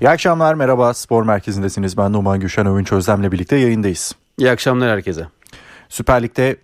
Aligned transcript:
İyi 0.00 0.08
akşamlar 0.08 0.54
merhaba 0.54 0.94
spor 0.94 1.22
merkezindesiniz. 1.22 1.96
Ben 1.96 2.12
Numan 2.12 2.40
Gülşen 2.40 2.66
Övünç 2.66 2.92
Özlem'le 2.92 3.32
birlikte 3.32 3.56
yayındayız. 3.56 4.14
İyi 4.38 4.50
akşamlar 4.50 4.90
herkese. 4.90 5.26
Süper 5.88 6.22
Lig'de 6.22 6.56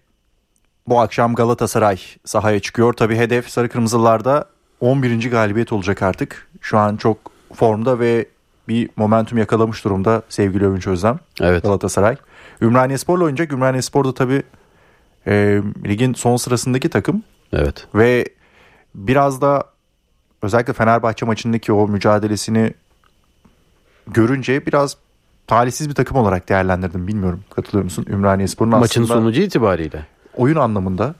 bu 0.89 1.01
akşam 1.01 1.35
Galatasaray 1.35 2.01
sahaya 2.25 2.61
çıkıyor. 2.61 2.93
Tabi 2.93 3.17
hedef 3.17 3.49
Sarı 3.49 3.69
Kırmızılarda 3.69 4.45
11. 4.81 5.31
galibiyet 5.31 5.73
olacak 5.73 6.03
artık. 6.03 6.49
Şu 6.61 6.79
an 6.79 6.97
çok 6.97 7.19
formda 7.55 7.99
ve 7.99 8.27
bir 8.69 8.91
momentum 8.97 9.39
yakalamış 9.39 9.85
durumda 9.85 10.23
sevgili 10.29 10.67
Övünç 10.67 10.87
Özlem. 10.87 11.19
Evet. 11.41 11.63
Galatasaray. 11.63 12.17
Ümraniye 12.61 12.99
Spor'la 12.99 13.25
oynayacak. 13.25 13.53
Ümraniye 13.53 13.83
Spor 13.83 14.05
da 14.05 14.15
tabi 14.15 14.43
e, 15.27 15.61
ligin 15.87 16.15
son 16.15 16.37
sırasındaki 16.37 16.89
takım. 16.89 17.23
Evet. 17.53 17.87
Ve 17.95 18.25
biraz 18.95 19.41
da 19.41 19.65
özellikle 20.43 20.73
Fenerbahçe 20.73 21.27
maçındaki 21.27 21.73
o 21.73 21.89
mücadelesini 21.89 22.75
görünce 24.07 24.67
biraz 24.67 24.97
talihsiz 25.47 25.89
bir 25.89 25.95
takım 25.95 26.17
olarak 26.17 26.49
değerlendirdim. 26.49 27.07
Bilmiyorum 27.09 27.45
katılıyor 27.55 27.85
musun? 27.85 28.07
Ümraniye 28.09 28.49
Spor'un 28.49 28.71
Maçın 28.71 29.03
aslında 29.03 29.21
sonucu 29.21 29.41
itibariyle. 29.43 30.07
oyun 30.37 30.57
anlamında 30.57 31.15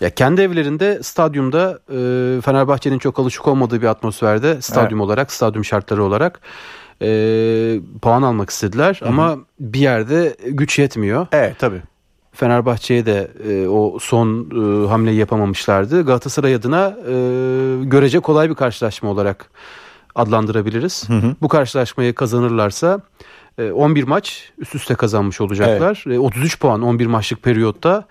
Ya 0.00 0.10
kendi 0.10 0.40
evlerinde 0.40 1.02
stadyumda 1.02 1.78
e, 1.88 2.40
Fenerbahçe'nin 2.40 2.98
çok 2.98 3.18
alışık 3.18 3.48
olmadığı 3.48 3.82
bir 3.82 3.86
atmosferde 3.86 4.62
stadyum 4.62 5.00
olarak, 5.00 5.32
stadyum 5.32 5.64
şartları 5.64 6.04
olarak 6.04 6.40
e, 7.02 7.08
puan 8.02 8.22
almak 8.22 8.50
istediler 8.50 9.00
ama 9.06 9.36
bir 9.60 9.80
yerde 9.80 10.36
güç 10.46 10.78
yetmiyor. 10.78 11.26
evet 11.32 11.58
tabii. 11.58 11.82
Fenerbahçe'ye 12.32 13.06
de 13.06 13.30
e, 13.48 13.68
o 13.68 13.98
son 13.98 14.50
e, 14.50 14.88
hamleyi 14.88 15.16
yapamamışlardı. 15.18 16.06
Galatasaray 16.06 16.54
adına 16.54 16.96
e, 17.06 17.12
görece 17.84 18.20
kolay 18.20 18.50
bir 18.50 18.54
karşılaşma 18.54 19.10
olarak 19.10 19.50
adlandırabiliriz. 20.14 21.08
Bu 21.42 21.48
karşılaşmayı 21.48 22.14
kazanırlarsa 22.14 23.00
e, 23.58 23.70
11 23.70 24.04
maç 24.04 24.52
üst 24.58 24.74
üste 24.74 24.94
kazanmış 24.94 25.40
olacaklar. 25.40 26.04
E, 26.10 26.18
33 26.18 26.60
puan 26.60 26.82
11 26.82 27.06
maçlık 27.06 27.42
periyotta 27.42 28.04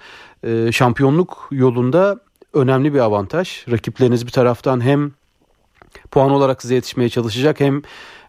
e, 0.43 0.71
şampiyonluk 0.71 1.47
yolunda 1.51 2.19
önemli 2.53 2.93
bir 2.93 2.99
avantaj. 2.99 3.67
Rakipleriniz 3.71 4.25
bir 4.25 4.31
taraftan 4.31 4.83
hem 4.83 5.11
puan 6.11 6.31
olarak 6.31 6.61
size 6.61 6.75
yetişmeye 6.75 7.09
çalışacak 7.09 7.59
hem 7.59 7.81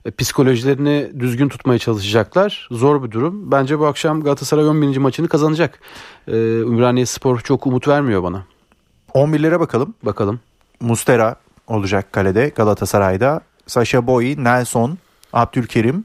e, 0.04 0.10
psikolojilerini 0.10 1.10
düzgün 1.18 1.48
tutmaya 1.48 1.78
çalışacaklar. 1.78 2.68
Zor 2.70 3.02
bir 3.02 3.10
durum. 3.10 3.50
Bence 3.50 3.78
bu 3.78 3.86
akşam 3.86 4.22
Galatasaray 4.22 4.68
11. 4.68 4.96
maçını 4.96 5.28
kazanacak. 5.28 5.80
Ümraniye 6.28 7.06
Spor 7.06 7.40
çok 7.40 7.66
umut 7.66 7.88
vermiyor 7.88 8.22
bana. 8.22 8.44
11'lere 9.14 9.60
bakalım. 9.60 9.94
Bakalım. 10.02 10.40
Mustera 10.80 11.36
olacak 11.66 12.12
kalede 12.12 12.48
Galatasaray'da. 12.48 13.40
Sasha 13.70 14.06
Boy, 14.06 14.34
Nelson, 14.38 14.98
Abdülkerim, 15.32 16.04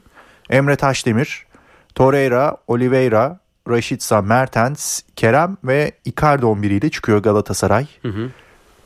Emre 0.50 0.76
Taşdemir, 0.76 1.46
Torreira, 1.94 2.56
Oliveira, 2.66 3.40
Raşitsa, 3.68 4.22
Mertens, 4.22 5.02
Kerem 5.16 5.56
ve 5.64 5.92
Icardi 6.04 6.46
11 6.46 6.70
ile 6.70 6.90
çıkıyor 6.90 7.22
Galatasaray. 7.22 7.86
Hı 8.02 8.08
hı. 8.08 8.30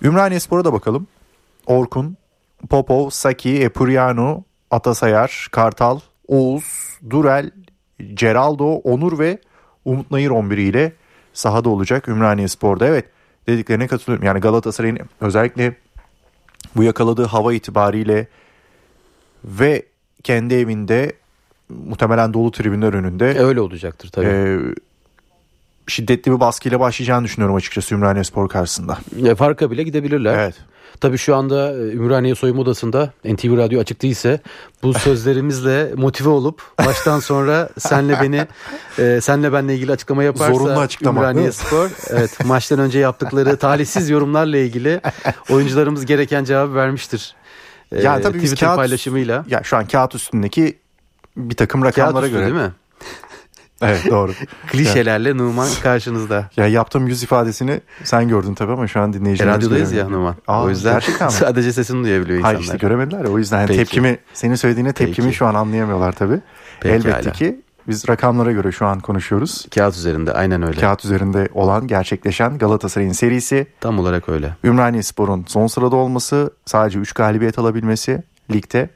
Ümraniye 0.02 0.40
Spor'a 0.40 0.64
da 0.64 0.72
bakalım. 0.72 1.06
Orkun, 1.66 2.16
Popov, 2.70 3.10
Saki, 3.10 3.62
Epuriano, 3.62 4.42
Atasayar, 4.70 5.48
Kartal, 5.52 6.00
Oğuz, 6.28 6.98
Durel, 7.10 7.50
Ceraldo, 8.14 8.72
Onur 8.74 9.18
ve 9.18 9.38
Umut 9.84 10.10
Nayır 10.10 10.30
11 10.30 10.58
ile 10.58 10.92
sahada 11.32 11.68
olacak 11.68 12.08
Ümraniye 12.08 12.48
Spor'da. 12.48 12.86
Evet 12.86 13.04
dediklerine 13.46 13.86
katılıyorum. 13.86 14.26
Yani 14.26 14.40
Galatasaray'ın 14.40 14.98
özellikle 15.20 15.74
bu 16.76 16.82
yakaladığı 16.82 17.24
hava 17.24 17.52
itibariyle 17.52 18.26
ve 19.44 19.82
kendi 20.22 20.54
evinde 20.54 21.12
muhtemelen 21.68 22.34
dolu 22.34 22.50
tribünler 22.50 22.92
önünde 22.92 23.38
Öyle 23.38 23.60
olacaktır 23.60 24.08
tabii. 24.08 24.26
e, 24.26 24.58
şiddetli 25.86 26.32
bir 26.32 26.40
baskıyla 26.40 26.80
başlayacağını 26.80 27.24
düşünüyorum 27.24 27.56
açıkçası 27.56 27.94
Ümraniye 27.94 28.24
Spor 28.24 28.48
karşısında. 28.48 28.98
E, 29.24 29.34
farka 29.34 29.70
bile 29.70 29.82
gidebilirler. 29.82 30.38
Evet. 30.38 30.54
Tabii 31.00 31.18
şu 31.18 31.36
anda 31.36 31.72
e, 31.72 31.76
Ümraniye 31.76 32.34
soyunma 32.34 32.62
odasında 32.62 33.12
NTV 33.24 33.56
Radyo 33.56 33.80
açık 33.80 34.02
değilse 34.02 34.40
bu 34.82 34.94
sözlerimizle 34.98 35.92
motive 35.96 36.28
olup 36.28 36.62
baştan 36.86 37.18
sonra 37.20 37.68
senle 37.78 38.20
beni 38.20 38.46
e, 38.98 39.20
senle 39.20 39.52
benle 39.52 39.74
ilgili 39.74 39.92
açıklama 39.92 40.24
yaparsa 40.24 40.54
Zorunlu 40.54 40.80
açıklama, 40.80 41.20
Ümraniye? 41.20 41.52
Spor 41.52 41.90
evet 42.10 42.44
maçtan 42.44 42.78
önce 42.78 42.98
yaptıkları 42.98 43.56
talihsiz 43.56 44.10
yorumlarla 44.10 44.56
ilgili 44.56 45.00
oyuncularımız 45.50 46.06
gereken 46.06 46.44
cevabı 46.44 46.74
vermiştir. 46.74 47.34
E, 47.92 48.02
Yani 48.02 48.22
tabii 48.22 48.38
Twitter 48.38 48.68
kağıt- 48.68 48.76
paylaşımıyla. 48.76 49.44
Ya 49.48 49.62
şu 49.62 49.76
an 49.76 49.86
kağıt 49.86 50.14
üstündeki 50.14 50.78
bir 51.36 51.56
takım 51.56 51.82
Kağıt 51.82 51.98
rakamlara 51.98 52.26
üstü 52.26 52.36
göre. 52.38 52.46
değil 52.46 52.56
mi? 52.66 52.72
Evet 53.82 54.06
doğru. 54.10 54.32
Klişelerle 54.66 55.36
Numan 55.36 55.68
karşınızda. 55.82 56.50
ya 56.56 56.66
yaptığım 56.66 57.06
yüz 57.06 57.22
ifadesini 57.22 57.80
sen 58.04 58.28
gördün 58.28 58.54
tabii 58.54 58.72
ama 58.72 58.86
şu 58.86 59.00
an 59.00 59.10
E, 59.10 59.12
dinleyicilerimiz 59.12 59.56
radyodayız 59.56 59.92
ya. 59.92 60.08
Numan. 60.08 60.34
Aa, 60.48 60.62
o 60.64 60.68
yüzden 60.68 61.00
sadece 61.30 61.72
sesini 61.72 62.04
duyabiliyor 62.04 62.38
insanlar. 62.38 62.54
Hayır 62.54 62.64
işte 62.66 62.76
göremediler 62.76 63.24
ya 63.24 63.30
o 63.30 63.38
yüzden 63.38 63.66
Peki. 63.66 63.78
tepkimi 63.78 64.18
senin 64.34 64.54
söylediğine 64.54 64.92
tepkimi 64.92 65.26
Peki. 65.26 65.36
şu 65.36 65.46
an 65.46 65.54
anlayamıyorlar 65.54 66.12
tabii. 66.12 66.40
Pekala. 66.80 66.96
Elbette 67.16 67.32
ki 67.32 67.60
biz 67.90 68.08
rakamlara 68.08 68.52
göre 68.52 68.72
şu 68.72 68.86
an 68.86 69.00
konuşuyoruz. 69.00 69.66
Kağıt 69.74 69.96
üzerinde 69.96 70.32
aynen 70.32 70.62
öyle. 70.68 70.80
Kağıt 70.80 71.04
üzerinde 71.04 71.48
olan 71.54 71.86
gerçekleşen 71.86 72.58
Galatasaray'ın 72.58 73.12
serisi 73.12 73.66
Tam 73.80 73.98
olarak 73.98 74.28
öyle. 74.28 74.56
Ümraniye 74.64 75.02
Spor'un 75.02 75.44
son 75.48 75.66
sırada 75.66 75.96
olması 75.96 76.50
sadece 76.66 76.98
3 76.98 77.12
galibiyet 77.12 77.58
alabilmesi 77.58 78.22
ligde. 78.52 78.90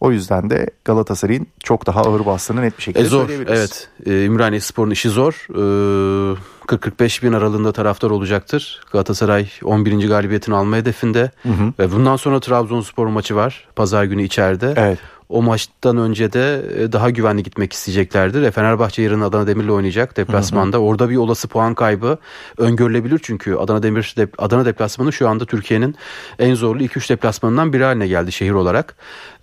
O 0.00 0.12
yüzden 0.12 0.50
de 0.50 0.70
Galatasaray'ın 0.84 1.46
çok 1.64 1.86
daha 1.86 2.00
ağır 2.00 2.26
bastığını 2.26 2.62
net 2.62 2.78
bir 2.78 2.82
şekilde 2.82 3.04
E 3.04 3.06
zor 3.08 3.20
söyleyebiliriz. 3.20 3.58
evet. 3.58 3.88
E, 4.06 4.24
Ümraniye 4.26 4.60
Spor'un 4.60 4.90
işi 4.90 5.08
zor. 5.08 5.46
E, 5.50 6.36
40-45 6.66 7.22
bin 7.22 7.32
aralığında 7.32 7.72
taraftar 7.72 8.10
olacaktır. 8.10 8.80
Galatasaray 8.92 9.48
11. 9.64 10.08
galibiyetini 10.08 10.54
alma 10.54 10.76
hedefinde. 10.76 11.30
Ve 11.78 11.92
bundan 11.92 12.16
sonra 12.16 12.40
Trabzonspor 12.40 13.06
maçı 13.06 13.36
var. 13.36 13.68
Pazar 13.76 14.04
günü 14.04 14.22
içeride. 14.22 14.74
Evet. 14.76 14.98
O 15.32 15.42
maçtan 15.42 15.96
önce 15.96 16.32
de 16.32 16.62
e, 16.78 16.92
daha 16.92 17.10
güvenli 17.10 17.42
gitmek 17.42 17.72
isteyeceklerdir. 17.72 18.42
E, 18.42 18.50
Fenerbahçe 18.50 19.02
yarın 19.02 19.20
Adana 19.20 19.46
Demir'le 19.46 19.68
oynayacak 19.68 20.16
deplasmanda. 20.16 20.78
Orada 20.78 21.10
bir 21.10 21.16
olası 21.16 21.48
puan 21.48 21.74
kaybı 21.74 22.18
öngörülebilir 22.58 23.20
çünkü 23.22 23.54
Adana 23.54 23.82
Demir 23.82 24.14
Adana 24.38 24.64
deplasmanı 24.64 25.12
şu 25.12 25.28
anda 25.28 25.44
Türkiye'nin 25.44 25.94
en 26.38 26.54
zorlu 26.54 26.82
2-3 26.82 27.08
deplasmanından 27.08 27.72
biri 27.72 27.84
haline 27.84 28.06
geldi 28.06 28.32
şehir 28.32 28.52
olarak. 28.52 28.96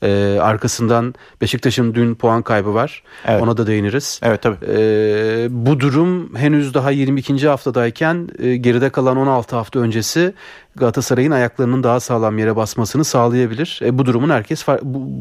E, 0.03 0.37
arkasından 0.41 1.15
Beşiktaş'ın 1.41 1.93
dün 1.93 2.15
puan 2.15 2.41
kaybı 2.41 2.73
var. 2.73 3.03
Evet. 3.25 3.41
Ona 3.41 3.57
da 3.57 3.67
değiniriz. 3.67 4.19
Evet 4.23 4.41
tabii. 4.41 4.57
Ee, 4.67 5.47
bu 5.49 5.79
durum 5.79 6.35
henüz 6.35 6.73
daha 6.73 6.91
22. 6.91 7.47
haftadayken 7.47 8.29
e, 8.39 8.55
geride 8.55 8.89
kalan 8.89 9.17
16 9.17 9.55
hafta 9.55 9.79
öncesi 9.79 10.33
Galatasaray'ın 10.79 11.31
ayaklarının 11.31 11.83
daha 11.83 11.99
sağlam 11.99 12.37
yere 12.37 12.55
basmasını 12.55 13.03
sağlayabilir. 13.03 13.79
E, 13.83 13.97
bu 13.97 14.05
durumun 14.05 14.29
herkes 14.29 14.67
bu, 14.67 14.79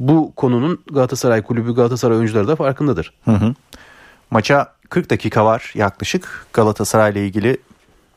bu 0.09 0.33
konunun 0.37 0.81
Galatasaray 0.93 1.43
kulübü 1.43 1.75
Galatasaray 1.75 2.17
oyuncuları 2.17 2.49
da 2.49 2.57
farkındadır. 2.57 3.13
Hı 3.25 3.31
hı. 3.31 3.55
Maça 4.31 4.73
40 4.89 5.11
dakika 5.11 5.45
var 5.45 5.73
yaklaşık 5.75 6.47
Galatasaray 6.53 7.13
ile 7.13 7.27
ilgili. 7.27 7.59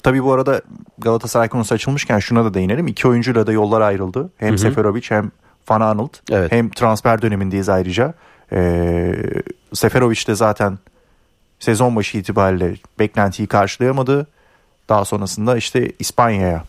Tabii 0.03 0.23
bu 0.23 0.33
arada 0.33 0.61
Galatasaray 0.97 1.49
konusu 1.49 1.75
açılmışken 1.75 2.19
şuna 2.19 2.45
da 2.45 2.53
değinelim. 2.53 2.87
İki 2.87 3.07
oyuncuyla 3.07 3.47
da 3.47 3.51
yollar 3.51 3.81
ayrıldı. 3.81 4.29
Hem 4.37 4.57
Seferovic 4.57 5.05
hem 5.09 5.31
Van 5.69 5.81
Aanholt. 5.81 6.17
Evet. 6.31 6.51
Hem 6.51 6.69
transfer 6.69 7.21
dönemindeyiz 7.21 7.69
ayrıca. 7.69 8.13
Ee, 8.51 9.15
Seferovic 9.73 10.27
de 10.27 10.35
zaten 10.35 10.79
sezon 11.59 11.95
başı 11.95 12.17
itibariyle 12.17 12.75
beklentiyi 12.99 13.47
karşılayamadı. 13.47 14.27
Daha 14.89 15.05
sonrasında 15.05 15.57
işte 15.57 15.91
İspanya'ya 15.99 16.63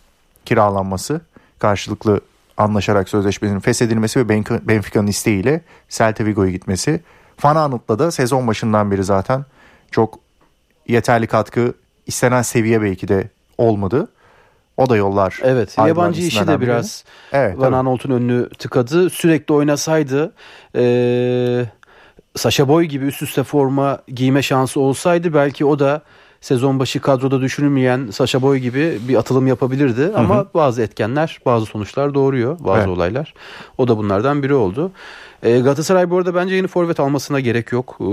kiralanması 0.45 1.21
karşılıklı 1.59 2.21
anlaşarak 2.57 3.09
sözleşmenin 3.09 3.59
feshedilmesi 3.59 4.19
ve 4.19 4.33
Benfica- 4.33 4.67
Benfica'nın 4.67 5.07
isteğiyle 5.07 5.61
Celta 5.89 6.25
Vigo'ya 6.25 6.51
gitmesi. 6.51 7.01
Van 7.43 7.55
Aanholt'la 7.55 7.99
da 7.99 8.11
sezon 8.11 8.47
başından 8.47 8.91
beri 8.91 9.03
zaten 9.03 9.45
çok 9.91 10.19
yeterli 10.87 11.27
katkı 11.27 11.73
istenen 12.07 12.41
seviye 12.41 12.81
belki 12.81 13.07
de 13.07 13.29
olmadı. 13.57 14.07
O 14.77 14.89
da 14.89 14.95
yollar. 14.97 15.39
Evet 15.43 15.77
yabancı 15.77 16.21
işi 16.21 16.47
de 16.47 16.61
biraz 16.61 17.03
Evet, 17.31 17.59
Van. 17.59 17.73
Aanholt'un 17.73 18.11
önünü 18.11 18.49
tıkadı. 18.49 19.09
Sürekli 19.09 19.53
oynasaydı 19.53 20.33
e, 20.75 21.65
Sasha 22.35 22.67
Boy 22.67 22.85
gibi 22.85 23.05
üst 23.05 23.21
üste 23.21 23.43
forma 23.43 23.99
giyme 24.07 24.41
şansı 24.41 24.79
olsaydı 24.79 25.33
belki 25.33 25.65
o 25.65 25.79
da 25.79 26.01
sezon 26.43 26.79
başı 26.79 26.99
kadroda 27.01 27.41
düşünülmeyen 27.41 28.07
Sasha 28.11 28.41
Boy 28.41 28.57
gibi 28.57 28.99
bir 29.07 29.15
atılım 29.15 29.47
yapabilirdi. 29.47 30.11
Ama 30.15 30.45
bazı 30.53 30.81
etkenler 30.81 31.39
bazı 31.45 31.65
sonuçlar 31.65 32.13
doğuruyor 32.13 32.57
bazı 32.59 32.77
Evet. 32.79 32.87
olaylar. 32.87 33.33
O 33.77 33.87
da 33.87 33.97
bunlardan 33.97 34.43
biri 34.43 34.53
oldu. 34.53 34.91
E, 35.43 35.59
Galatasaray 35.59 36.09
bu 36.09 36.17
arada 36.17 36.35
bence 36.35 36.55
yeni 36.55 36.67
forvet 36.67 36.99
almasına 36.99 37.39
gerek 37.39 37.71
yok. 37.71 37.97
E, 37.99 38.03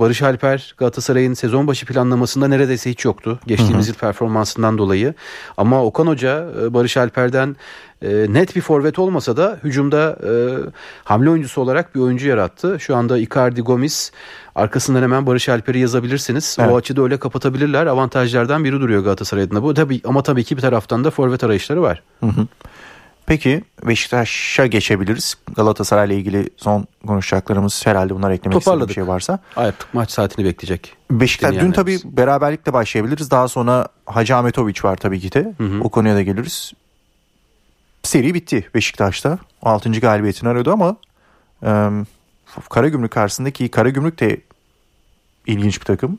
Barış 0.00 0.22
Alper 0.22 0.74
Galatasaray'ın 0.78 1.34
sezon 1.34 1.66
başı 1.66 1.86
planlamasında 1.86 2.48
neredeyse 2.48 2.90
hiç 2.90 3.04
yoktu. 3.04 3.38
Geçtiğimiz 3.46 3.88
yıl 3.88 3.94
performansından 3.94 4.78
dolayı. 4.78 5.14
Ama 5.56 5.84
Okan 5.84 6.06
Hoca 6.06 6.46
e, 6.62 6.74
Barış 6.74 6.96
Alper'den 6.96 7.56
e, 8.02 8.26
net 8.28 8.56
bir 8.56 8.60
forvet 8.60 8.98
olmasa 8.98 9.36
da 9.36 9.58
hücumda 9.64 10.18
e, 10.24 10.30
hamle 11.04 11.30
oyuncusu 11.30 11.60
olarak 11.60 11.94
bir 11.94 12.00
oyuncu 12.00 12.28
yarattı. 12.28 12.76
Şu 12.80 12.96
anda 12.96 13.18
Icardi 13.18 13.60
Gomis 13.60 14.12
arkasından 14.54 15.02
hemen 15.02 15.26
Barış 15.26 15.48
Alper'i 15.48 15.78
yazabilirsiniz. 15.78 16.56
Evet. 16.60 16.70
O 16.72 16.76
açıda 16.76 17.02
öyle 17.02 17.16
kapatabilirler. 17.16 17.86
Avantajlardan 17.86 18.64
biri 18.64 18.80
duruyor 18.80 19.02
Galatasaray 19.02 19.44
adına. 19.44 19.62
Bu 19.62 19.74
tabii 19.74 20.00
ama 20.04 20.22
tabii 20.22 20.44
ki 20.44 20.56
bir 20.56 20.62
taraftan 20.62 21.04
da 21.04 21.10
forvet 21.10 21.44
arayışları 21.44 21.82
var. 21.82 22.02
Hı 22.20 22.26
hı. 22.26 22.46
Peki 23.26 23.64
Beşiktaş'a 23.86 24.66
geçebiliriz. 24.66 25.34
Galatasaray 25.56 26.06
ile 26.06 26.16
ilgili 26.16 26.48
son 26.56 26.86
konuşacaklarımız 27.06 27.86
herhalde 27.86 28.14
bunlar 28.14 28.30
eklemek 28.30 28.58
istediğim 28.58 28.88
bir 28.88 28.94
şey 28.94 29.06
varsa. 29.06 29.38
Artık 29.56 29.94
maç 29.94 30.10
saatini 30.10 30.44
bekleyecek. 30.44 30.96
Beşiktaş 31.10 31.54
dün 31.54 31.72
tabii 31.72 31.98
beraberlikle 32.04 32.72
başlayabiliriz. 32.72 33.30
Daha 33.30 33.48
sonra 33.48 33.88
Hacı 34.06 34.36
Ahmetoviç 34.36 34.84
var 34.84 34.96
tabii 34.96 35.20
ki 35.20 35.32
de. 35.32 35.54
Hı 35.58 35.64
hı. 35.64 35.80
O 35.80 35.88
konuya 35.88 36.14
da 36.14 36.22
geliriz. 36.22 36.72
Seri 38.02 38.34
bitti 38.34 38.68
Beşiktaş'ta. 38.74 39.38
6. 39.62 39.90
galibiyetini 39.90 40.48
arıyordu 40.48 40.72
ama 40.72 40.96
e, 41.62 41.70
Karagümrük 42.70 43.10
karşısındaki 43.10 43.68
Karagümrük 43.68 44.20
de 44.20 44.40
ilginç 45.46 45.80
bir 45.80 45.84
takım. 45.84 46.18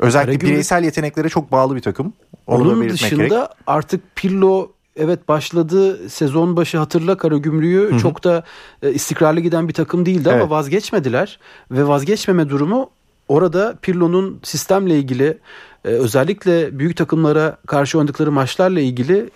Özellikle 0.00 0.32
Karagümrük, 0.32 0.52
bireysel 0.52 0.84
yeteneklere 0.84 1.28
çok 1.28 1.52
bağlı 1.52 1.76
bir 1.76 1.80
takım. 1.80 2.12
Onu 2.46 2.72
Onun 2.72 2.88
dışında 2.88 3.26
gerek. 3.26 3.48
artık 3.66 4.16
Pirlo 4.16 4.70
evet 4.96 5.28
başladı 5.28 6.08
sezon 6.08 6.56
başı 6.56 6.78
hatırla 6.78 7.16
Karagümrük'ü 7.16 7.90
Hı-hı. 7.90 7.98
çok 7.98 8.24
da 8.24 8.44
e, 8.82 8.92
istikrarlı 8.92 9.40
giden 9.40 9.68
bir 9.68 9.74
takım 9.74 10.06
değildi 10.06 10.28
evet. 10.32 10.42
ama 10.42 10.50
vazgeçmediler 10.50 11.38
ve 11.70 11.88
vazgeçmeme 11.88 12.48
durumu 12.48 12.90
orada 13.28 13.74
Pirlo'nun 13.82 14.40
sistemle 14.42 14.98
ilgili 14.98 15.38
e, 15.84 15.88
özellikle 15.88 16.78
büyük 16.78 16.96
takımlara 16.96 17.56
karşı 17.66 17.98
oynadıkları 17.98 18.32
maçlarla 18.32 18.80
ilgili 18.80 19.30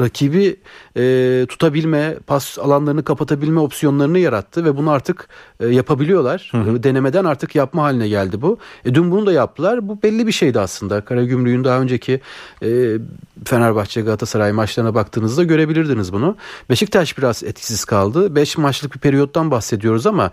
rakibi 0.00 0.56
e, 0.96 1.46
tutabilme, 1.48 2.16
pas 2.26 2.58
alanlarını 2.58 3.04
kapatabilme 3.04 3.60
opsiyonlarını 3.60 4.18
yarattı 4.18 4.64
ve 4.64 4.76
bunu 4.76 4.90
artık 4.90 5.28
e, 5.60 5.66
yapabiliyorlar. 5.66 6.48
Hı 6.52 6.58
hı. 6.58 6.82
Denemeden 6.82 7.24
artık 7.24 7.54
yapma 7.54 7.82
haline 7.82 8.08
geldi 8.08 8.42
bu. 8.42 8.58
E, 8.84 8.94
dün 8.94 9.10
bunu 9.10 9.26
da 9.26 9.32
yaptılar. 9.32 9.88
Bu 9.88 10.02
belli 10.02 10.26
bir 10.26 10.32
şeydi 10.32 10.60
aslında. 10.60 11.00
Karagümrük'ün 11.00 11.64
daha 11.64 11.80
önceki 11.80 12.20
e, 12.62 12.98
Fenerbahçe 13.44 14.00
Galatasaray 14.00 14.52
maçlarına 14.52 14.94
baktığınızda 14.94 15.44
görebilirdiniz 15.44 16.12
bunu. 16.12 16.36
Beşiktaş 16.70 17.18
biraz 17.18 17.42
etkisiz 17.42 17.84
kaldı. 17.84 18.34
5 18.34 18.58
maçlık 18.58 18.94
bir 18.94 18.98
periyottan 18.98 19.50
bahsediyoruz 19.50 20.06
ama 20.06 20.30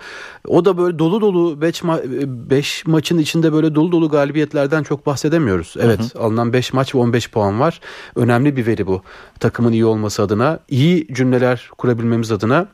o 0.47 0.65
da 0.65 0.77
böyle 0.77 0.99
dolu 0.99 1.21
dolu 1.21 1.61
5 1.61 1.83
ma 1.83 1.99
beş 2.25 2.85
maçın 2.87 3.17
içinde 3.17 3.53
böyle 3.53 3.75
dolu 3.75 3.91
dolu 3.91 4.09
galibiyetlerden 4.09 4.83
çok 4.83 5.05
bahsedemiyoruz. 5.05 5.75
Evet 5.79 5.99
hı 5.99 6.19
hı. 6.19 6.23
alınan 6.23 6.53
5 6.53 6.73
maç 6.73 6.95
ve 6.95 6.99
15 6.99 7.31
puan 7.31 7.59
var. 7.59 7.79
Önemli 8.15 8.55
bir 8.57 8.65
veri 8.65 8.87
bu. 8.87 9.01
Takımın 9.39 9.71
iyi 9.71 9.85
olması 9.85 10.23
adına, 10.23 10.59
iyi 10.69 11.07
cümleler 11.13 11.69
kurabilmemiz 11.77 12.31
adına 12.31 12.67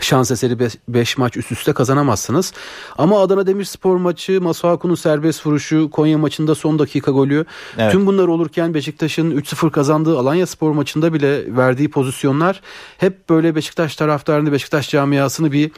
şans 0.00 0.30
eseri 0.30 0.58
5 0.88 1.18
maç 1.18 1.36
üst 1.36 1.52
üste 1.52 1.72
kazanamazsınız. 1.72 2.52
Ama 2.98 3.20
Adana 3.20 3.46
Demirspor 3.46 3.96
maçı, 3.96 4.40
Masuaku'nun 4.40 4.94
serbest 4.94 5.46
vuruşu, 5.46 5.90
Konya 5.90 6.18
maçında 6.18 6.54
son 6.54 6.78
dakika 6.78 7.10
golü. 7.10 7.44
Evet. 7.78 7.92
Tüm 7.92 8.06
bunlar 8.06 8.28
olurken 8.28 8.74
Beşiktaş'ın 8.74 9.30
3-0 9.30 9.70
kazandığı 9.70 10.18
Alanya 10.18 10.46
Spor 10.46 10.72
maçında 10.72 11.12
bile 11.12 11.56
verdiği 11.56 11.90
pozisyonlar 11.90 12.60
hep 12.98 13.30
böyle 13.30 13.54
Beşiktaş 13.54 13.96
taraftarını, 13.96 14.52
Beşiktaş 14.52 14.90
camiasını 14.90 15.52
bir 15.52 15.70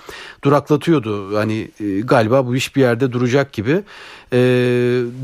duraklatıyordu. 0.44 1.36
Hani 1.36 1.70
e, 1.80 2.00
galiba 2.00 2.46
bu 2.46 2.56
iş 2.56 2.76
bir 2.76 2.80
yerde 2.80 3.12
duracak 3.12 3.52
gibi. 3.52 3.82
E, 4.32 4.38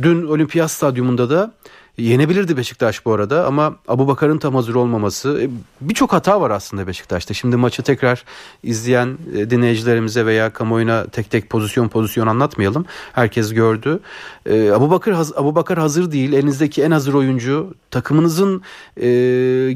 dün 0.03 0.27
Olimpiyat 0.27 0.71
Stadyumunda 0.71 1.31
da 1.31 1.53
Yenebilirdi 2.01 2.57
Beşiktaş 2.57 3.07
bu 3.07 3.13
arada 3.13 3.47
ama 3.47 3.77
Abu 3.89 4.09
Bakar'ın 4.09 4.39
tam 4.39 4.55
hazır 4.55 4.75
olmaması 4.75 5.43
e, 5.43 5.51
birçok 5.81 6.13
hata 6.13 6.41
var 6.41 6.51
aslında 6.51 6.87
Beşiktaş'ta. 6.87 7.35
Şimdi 7.35 7.57
maçı 7.57 7.83
tekrar 7.83 8.25
izleyen 8.63 9.19
e, 9.37 9.51
dinleyicilerimize 9.51 10.27
veya 10.27 10.53
kamuoyuna 10.53 11.07
tek 11.07 11.31
tek 11.31 11.51
pozisyon 11.51 11.89
pozisyon 11.89 12.27
anlatmayalım. 12.27 12.85
Herkes 13.13 13.55
gördü. 13.55 14.01
E, 14.47 14.71
Abu 14.71 14.91
Bakar 14.91 15.15
Abu 15.37 15.55
Bakar 15.55 15.79
hazır 15.79 16.13
değil. 16.13 16.33
Elinizdeki 16.33 16.83
en 16.83 16.91
hazır 16.91 17.15
oyuncu 17.15 17.75
takımınızın 17.91 18.63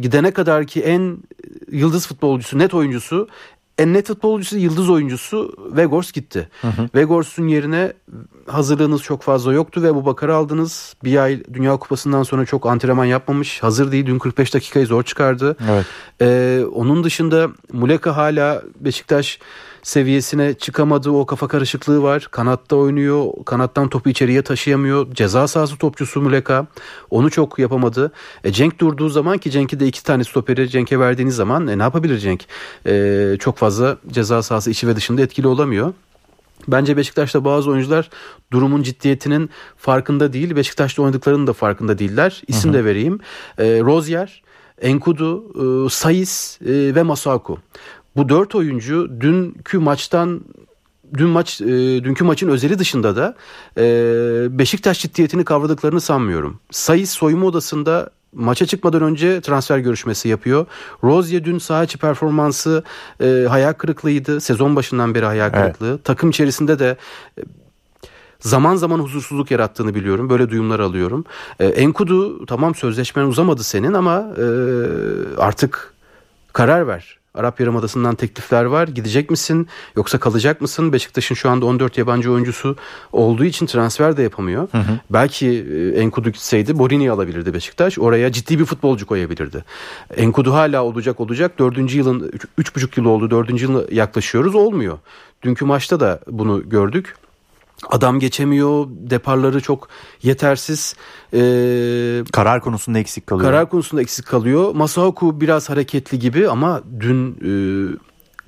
gidene 0.01 0.31
kadar 0.31 0.67
ki 0.67 0.83
en 0.83 1.19
yıldız 1.73 2.07
futbolcusu, 2.07 2.59
net 2.59 2.75
oyuncusu 2.75 3.29
en 3.79 3.93
net 3.93 4.07
futbolcusu, 4.07 4.59
yıldız 4.59 4.91
oyuncusu 4.91 5.53
Vegors 5.77 6.13
gitti. 6.13 6.49
Hı 6.63 6.69
Vegors'un 6.95 7.49
yerine 7.49 7.93
hazırlığınız 8.47 9.03
çok 9.03 9.23
fazla 9.23 9.53
yoktu 9.53 9.83
ve 9.83 9.95
bu 9.95 10.07
Bakar'ı 10.07 10.35
aldınız. 10.35 10.97
Bir 11.05 11.17
ay 11.17 11.45
Dünya 11.53 11.77
Kupası'ndan 11.77 12.23
sonra 12.23 12.45
çok 12.45 12.67
antrenman 12.67 13.05
yapmamış. 13.05 13.63
Hazır 13.63 13.93
değil. 13.93 14.07
Dün 14.07 14.19
45 14.19 14.55
dakikayı 14.55 14.87
zor 14.87 15.03
çıkardı. 15.03 15.57
Evet. 15.71 15.87
Ee, 16.21 16.65
onun 16.75 17.05
dışında 17.05 17.49
Muleka 17.73 18.17
hala 18.17 18.63
Beşiktaş 18.81 19.39
seviyesine 19.85 20.55
çıkamadı. 20.55 21.11
O 21.11 21.27
kafa 21.27 21.49
karışıklığı 21.49 22.03
var. 22.03 22.29
Kanatta 22.31 22.77
oynuyor. 22.77 23.27
Kanattan 23.47 23.89
topu 23.89 24.11
içeriye 24.11 24.43
taşıyamıyor. 24.43 25.15
Ceza 25.15 25.49
sahası 25.49 25.77
topçusu 25.77 26.21
Muleka. 26.21 26.67
Onu 27.11 27.31
çok 27.31 27.59
yapamadı. 27.59 28.13
E, 28.45 28.53
Cenk 28.53 28.79
durduğu 28.79 29.09
zaman 29.09 29.39
ki 29.39 29.51
Cenk'i 29.51 29.81
de 29.81 29.87
iki 29.87 30.05
tane 30.05 30.25
stoperi 30.25 30.69
Cenk'e 30.69 30.99
verdiğiniz 30.99 31.37
zaman 31.37 31.67
e, 31.67 31.79
ne 31.79 31.83
yapabilir 31.83 32.19
Cenk? 32.19 32.45
E, 32.87 33.37
çok 33.41 33.57
fazla 33.65 33.99
ceza 34.13 34.43
sahası 34.43 34.71
içi 34.71 34.89
ve 34.89 34.97
dışında 34.97 35.23
etkili 35.23 35.47
olamıyor. 35.47 35.93
Bence 36.69 36.97
Beşiktaş'ta 36.97 37.45
bazı 37.45 37.71
oyuncular 37.71 38.11
durumun 38.53 38.83
ciddiyetinin 38.83 39.51
farkında 39.77 40.33
değil. 40.33 40.57
Beşiktaş'ta 40.57 41.03
oynadıklarının 41.03 41.47
da 41.47 41.53
farkında 41.53 41.99
değiller. 41.99 42.43
İsim 42.47 42.71
hı 42.71 42.75
hı. 42.75 42.79
de 42.79 42.85
vereyim. 42.85 43.21
E, 43.59 43.65
Rozier, 43.65 44.43
Enkudu, 44.81 45.45
e, 45.87 45.91
Sayis 45.91 46.59
e, 46.63 46.95
ve 46.95 47.03
Masuaku. 47.03 47.59
Bu 48.17 48.29
dört 48.29 48.55
oyuncu 48.55 49.11
dünkü 49.21 49.79
maçtan 49.79 50.41
dün 51.15 51.29
maç 51.29 51.61
e, 51.61 51.67
dünkü 52.05 52.25
maçın 52.25 52.49
özeli 52.49 52.79
dışında 52.79 53.17
da 53.17 53.35
e, 53.79 53.85
Beşiktaş 54.59 55.01
ciddiyetini 55.01 55.45
kavradıklarını 55.45 56.01
sanmıyorum. 56.01 56.61
Sayıs 56.71 57.11
soyunma 57.11 57.47
odasında 57.47 58.11
maça 58.35 58.67
çıkmadan 58.67 59.03
önce 59.03 59.41
transfer 59.41 59.79
görüşmesi 59.79 60.29
yapıyor. 60.29 60.67
Rozier 61.05 61.45
dün 61.45 61.59
saha 61.59 61.85
içi 61.85 61.99
performansı 61.99 62.85
e, 63.21 63.47
hayal 63.49 63.73
kırıklığıydı. 63.73 64.41
Sezon 64.41 64.77
başından 64.77 65.15
beri 65.15 65.25
hayal 65.25 65.51
kırıklığı. 65.51 65.91
Evet. 65.91 66.05
Takım 66.05 66.31
içerisinde 66.31 66.79
de 66.79 66.97
e, 67.39 67.43
zaman 68.41 68.77
zaman 68.77 68.99
huzursuzluk 68.99 69.51
yarattığını 69.51 69.95
biliyorum. 69.95 70.31
Böyle 70.31 70.51
duyumlar 70.51 70.81
alıyorum. 70.81 71.25
E, 71.61 71.67
Enkudu 71.67 72.47
tamam 72.47 72.75
sözleşmen 72.75 73.25
uzamadı 73.25 73.63
senin 73.63 73.95
ama 73.95 74.27
e, 74.39 74.45
artık 75.39 75.95
karar 76.53 76.87
ver. 76.87 77.19
Arap 77.35 77.61
Yarımadası'ndan 77.61 78.15
teklifler 78.15 78.65
var. 78.65 78.89
Gidecek 78.89 79.31
misin 79.31 79.69
yoksa 79.97 80.19
kalacak 80.19 80.61
mısın? 80.61 80.93
Beşiktaş'ın 80.93 81.35
şu 81.35 81.51
anda 81.51 81.67
14 81.67 81.99
yabancı 81.99 82.33
oyuncusu 82.33 82.77
olduğu 83.13 83.45
için 83.45 83.67
transfer 83.67 84.17
de 84.17 84.23
yapamıyor. 84.23 84.69
Hı 84.73 84.79
hı. 84.79 84.99
Belki 85.11 85.49
e, 85.49 85.89
Enkudu 86.01 86.31
gitseydi 86.31 86.79
Borini 86.79 87.11
alabilirdi 87.11 87.55
Beşiktaş. 87.55 87.99
Oraya 87.99 88.33
ciddi 88.33 88.59
bir 88.59 88.65
futbolcu 88.65 89.07
koyabilirdi. 89.07 89.65
Enkudu 90.17 90.53
hala 90.53 90.85
olacak 90.85 91.21
olacak. 91.21 91.59
Dördüncü 91.59 91.99
yılın, 91.99 92.31
üç, 92.33 92.45
üç 92.59 92.77
buçuk 92.77 92.97
yıl 92.97 93.05
oldu. 93.05 93.31
Dördüncü 93.31 93.67
yıla 93.67 93.85
yaklaşıyoruz. 93.91 94.55
Olmuyor. 94.55 94.99
Dünkü 95.43 95.65
maçta 95.65 96.01
da 96.01 96.21
bunu 96.27 96.69
gördük. 96.69 97.15
Adam 97.91 98.21
geçemiyor. 98.21 98.87
Deparları 98.91 99.61
çok 99.61 99.89
yetersiz. 100.23 100.97
Ee, 101.33 102.25
karar 102.33 102.61
konusunda 102.61 102.99
eksik 102.99 103.27
kalıyor. 103.27 103.51
Karar 103.51 103.71
konusunda 103.71 104.03
eksik 104.03 104.27
kalıyor. 104.27 104.75
Masaoku 104.75 105.41
biraz 105.41 105.71
hareketli 105.71 106.19
gibi 106.19 106.49
ama 106.49 106.83
dün 107.01 107.31
e, 107.33 107.51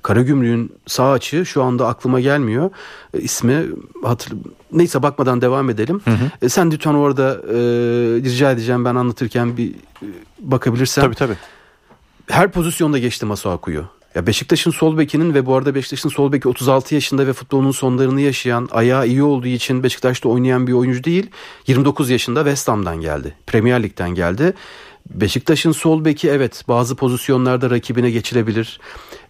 Karagümrük'ün 0.01 0.73
sağ 0.85 1.11
açı 1.11 1.45
şu 1.45 1.63
anda 1.63 1.87
aklıma 1.87 2.19
gelmiyor. 2.19 2.69
E, 3.13 3.19
ismi 3.19 3.65
hatır 4.03 4.33
neyse 4.71 5.03
bakmadan 5.03 5.41
devam 5.41 5.69
edelim. 5.69 6.01
Hı 6.05 6.11
hı. 6.11 6.31
E, 6.41 6.49
sen 6.49 6.71
lütfen 6.71 6.93
orada 6.93 7.41
e, 7.49 7.55
rica 8.23 8.51
edeceğim 8.51 8.85
ben 8.85 8.95
anlatırken 8.95 9.57
bir 9.57 9.69
e, 9.71 10.07
bakabilirsen. 10.39 11.01
Tabii 11.01 11.15
tabii. 11.15 11.37
Her 12.27 12.51
pozisyonda 12.51 12.99
geçti 12.99 13.25
Masuaku'yu. 13.25 13.85
Ya 14.15 14.27
Beşiktaş'ın 14.27 14.71
sol 14.71 14.97
bekinin 14.97 15.33
ve 15.33 15.45
bu 15.45 15.55
arada 15.55 15.75
Beşiktaş'ın 15.75 16.09
sol 16.09 16.31
beki 16.31 16.47
36 16.47 16.95
yaşında 16.95 17.27
ve 17.27 17.33
futbolun 17.33 17.71
sonlarını 17.71 18.21
yaşayan, 18.21 18.69
ayağı 18.71 19.07
iyi 19.07 19.23
olduğu 19.23 19.47
için 19.47 19.83
Beşiktaş'ta 19.83 20.29
oynayan 20.29 20.67
bir 20.67 20.73
oyuncu 20.73 21.03
değil. 21.03 21.29
29 21.67 22.09
yaşında 22.09 22.39
West 22.39 22.67
Ham'dan 22.67 23.01
geldi. 23.01 23.35
Premier 23.47 23.83
Lig'den 23.83 24.09
geldi. 24.09 24.53
Beşiktaş'ın 25.09 25.71
sol 25.71 26.05
beki 26.05 26.29
evet 26.29 26.63
bazı 26.67 26.95
pozisyonlarda 26.95 27.69
rakibine 27.69 28.11
geçilebilir. 28.11 28.79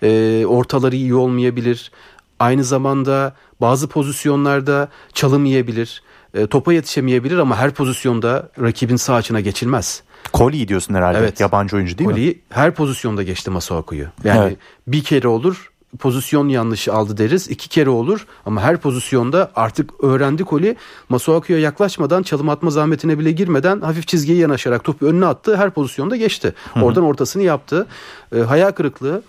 E, 0.03 0.43
ortaları 0.47 0.95
iyi 0.95 1.15
olmayabilir. 1.15 1.91
Aynı 2.39 2.63
zamanda 2.63 3.35
bazı 3.61 3.89
pozisyonlarda 3.89 4.89
çalım 5.13 5.45
yiyebilir. 5.45 6.03
E, 6.33 6.47
topa 6.47 6.73
yetişemeyebilir 6.73 7.37
ama 7.37 7.57
her 7.57 7.71
pozisyonda 7.71 8.49
rakibin 8.61 8.95
sağ 8.95 9.15
açına 9.15 9.39
geçilmez. 9.39 10.03
Koli 10.33 10.67
diyorsun 10.67 10.93
herhalde. 10.93 11.17
Evet. 11.17 11.39
Yabancı 11.39 11.75
oyuncu 11.75 11.97
değil 11.97 12.09
Koli'yi 12.09 12.29
mi? 12.29 12.39
her 12.49 12.71
pozisyonda 12.71 13.23
geçti 13.23 13.51
Masuaku'yu. 13.51 14.05
Yani 14.23 14.47
evet. 14.47 14.57
bir 14.87 15.03
kere 15.03 15.27
olur 15.27 15.71
pozisyon 15.99 16.47
yanlışı 16.47 16.93
aldı 16.93 17.17
deriz. 17.17 17.49
İki 17.49 17.69
kere 17.69 17.89
olur 17.89 18.27
ama 18.45 18.61
her 18.61 18.77
pozisyonda 18.77 19.51
artık 19.55 20.03
öğrendi 20.03 20.43
Koli. 20.43 20.75
Masuaku'ya 21.09 21.59
yaklaşmadan 21.59 22.23
çalım 22.23 22.49
atma 22.49 22.69
zahmetine 22.69 23.19
bile 23.19 23.31
girmeden 23.31 23.81
hafif 23.81 24.07
çizgiye 24.07 24.37
yanaşarak 24.37 24.83
topu 24.83 25.05
önüne 25.05 25.25
attı. 25.25 25.57
Her 25.57 25.69
pozisyonda 25.69 26.15
geçti. 26.15 26.53
Hı 26.73 26.79
hı. 26.79 26.83
Oradan 26.83 27.03
ortasını 27.03 27.43
yaptı. 27.43 27.87
E, 28.35 28.39
hayal 28.39 28.71
kırıklığı. 28.71 29.21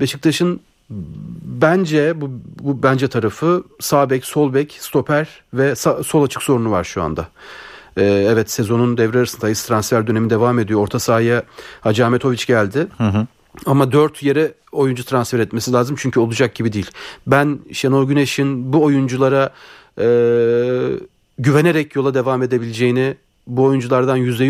Beşiktaş'ın 0.00 0.60
bence 1.42 2.20
bu, 2.20 2.30
bu 2.60 2.82
bence 2.82 3.08
tarafı 3.08 3.64
sağ 3.80 4.10
bek, 4.10 4.24
sol 4.24 4.54
bek, 4.54 4.76
stoper 4.80 5.28
ve 5.54 5.74
sağ, 5.74 6.02
sol 6.02 6.22
açık 6.22 6.42
sorunu 6.42 6.70
var 6.70 6.84
şu 6.84 7.02
anda. 7.02 7.28
Ee, 7.96 8.02
evet 8.04 8.50
sezonun 8.50 8.98
devre 8.98 9.18
arasındayız. 9.18 9.64
Transfer 9.64 10.06
dönemi 10.06 10.30
devam 10.30 10.58
ediyor. 10.58 10.80
Orta 10.80 10.98
sahaya 10.98 11.42
Hacı 11.80 12.06
Ahmetoviç 12.06 12.46
geldi. 12.46 12.86
Hı 12.98 13.08
hı. 13.08 13.26
Ama 13.66 13.92
dört 13.92 14.22
yere 14.22 14.54
oyuncu 14.72 15.04
transfer 15.04 15.38
etmesi 15.38 15.72
lazım 15.72 15.96
çünkü 15.98 16.20
olacak 16.20 16.54
gibi 16.54 16.72
değil. 16.72 16.90
Ben 17.26 17.58
Şenol 17.72 18.08
Güneş'in 18.08 18.72
bu 18.72 18.84
oyunculara 18.84 19.50
e, 19.98 20.06
güvenerek 21.38 21.96
yola 21.96 22.14
devam 22.14 22.42
edebileceğini 22.42 23.16
bu 23.46 23.64
oyunculardan 23.64 24.16
yüzde 24.16 24.44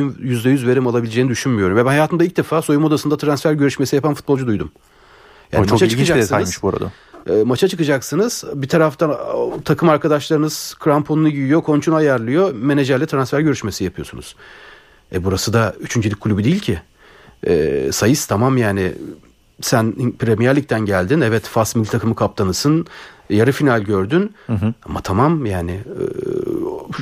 yüz 0.49 0.67
verim 0.67 0.87
alabileceğini 0.87 1.31
düşünmüyorum. 1.31 1.77
Ve 1.77 1.85
ben 1.85 1.91
hayatımda 1.91 2.25
ilk 2.25 2.37
defa 2.37 2.63
soyunma 2.63 2.87
odasında 2.87 3.17
transfer 3.17 3.53
görüşmesi 3.53 3.97
yapan 3.97 4.15
futbolcu 4.15 4.47
duydum. 4.47 4.71
Yani 5.53 5.63
o 5.63 5.67
çok 5.67 5.83
ilginç 5.83 6.11
bir 6.11 6.15
detaymış 6.15 6.63
bu 6.63 6.69
arada. 6.69 6.93
E, 7.31 7.43
maça 7.45 7.69
çıkacaksınız. 7.69 8.45
Bir 8.55 8.69
taraftan 8.69 9.17
takım 9.65 9.89
arkadaşlarınız 9.89 10.75
kramponunu 10.81 11.29
giyiyor, 11.29 11.63
konçunu 11.63 11.95
ayarlıyor. 11.95 12.55
Menajerle 12.55 13.07
transfer 13.07 13.41
görüşmesi 13.41 13.85
yapıyorsunuz. 13.85 14.37
E 15.13 15.25
burası 15.25 15.53
da 15.53 15.75
üçüncülük 15.81 16.21
kulübü 16.21 16.45
değil 16.45 16.61
ki. 16.61 16.81
E, 17.47 17.89
sayıs 17.93 18.27
tamam 18.27 18.57
yani 18.57 18.93
sen 19.61 20.13
Premier 20.19 20.57
Lig'den 20.57 20.81
geldin. 20.81 21.21
Evet 21.21 21.45
Fas 21.45 21.77
milli 21.77 21.89
takımı 21.89 22.15
kaptanısın. 22.15 22.87
Yarı 23.31 23.53
final 23.53 23.81
gördün. 23.81 24.35
Hı 24.47 24.53
hı. 24.53 24.75
Ama 24.85 25.01
tamam 25.01 25.47
yani 25.47 25.73
e, 25.73 26.03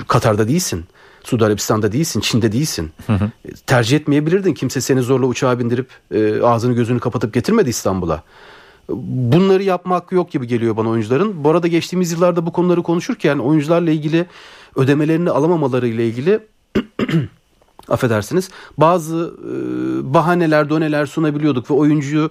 Katar'da 0.08 0.48
değilsin. 0.48 0.84
Suudi 1.24 1.44
Arabistan'da 1.44 1.92
değilsin, 1.92 2.20
Çin'de 2.20 2.52
değilsin. 2.52 2.92
Hı 3.06 3.12
hı. 3.12 3.30
Tercih 3.66 3.96
etmeyebilirdin. 3.96 4.54
Kimse 4.54 4.80
seni 4.80 5.02
zorla 5.02 5.26
uçağa 5.26 5.58
bindirip 5.58 5.88
e, 6.10 6.42
ağzını 6.42 6.74
gözünü 6.74 7.00
kapatıp 7.00 7.34
getirmedi 7.34 7.70
İstanbul'a. 7.70 8.22
Bunları 8.88 9.62
yapmak 9.62 10.12
yok 10.12 10.30
gibi 10.30 10.46
geliyor 10.46 10.76
bana 10.76 10.88
oyuncuların. 10.88 11.44
Bu 11.44 11.50
arada 11.50 11.68
geçtiğimiz 11.68 12.12
yıllarda 12.12 12.46
bu 12.46 12.52
konuları 12.52 12.82
konuşurken 12.82 13.38
oyuncularla 13.38 13.90
ilgili 13.90 14.26
ödemelerini 14.76 15.30
alamamaları 15.30 15.88
ile 15.88 16.06
ilgili 16.06 16.40
affedersiniz 17.88 18.50
bazı 18.78 19.34
e, 19.42 20.14
bahaneler 20.14 20.68
doneler 20.70 21.06
sunabiliyorduk 21.06 21.70
ve 21.70 21.74
oyuncuyu 21.74 22.30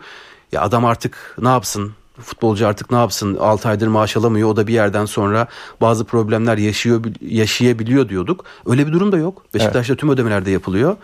ya 0.51 0.61
adam 0.61 0.85
artık 0.85 1.35
ne 1.41 1.49
yapsın 1.49 1.91
futbolcu 2.21 2.67
artık 2.67 2.91
ne 2.91 2.97
yapsın 2.97 3.35
6 3.35 3.69
aydır 3.69 3.87
maaş 3.87 4.17
alamıyor 4.17 4.49
o 4.49 4.55
da 4.55 4.67
bir 4.67 4.73
yerden 4.73 5.05
sonra 5.05 5.47
bazı 5.81 6.05
problemler 6.05 6.57
yaşıyor 6.57 7.03
yaşayabiliyor 7.21 8.09
diyorduk. 8.09 8.45
Öyle 8.65 8.87
bir 8.87 8.93
durum 8.93 9.11
da 9.11 9.17
yok. 9.17 9.45
Beşiktaş'ta 9.53 9.93
evet. 9.93 9.99
tüm 9.99 10.09
ödemelerde 10.09 10.51
yapılıyor. 10.51 10.97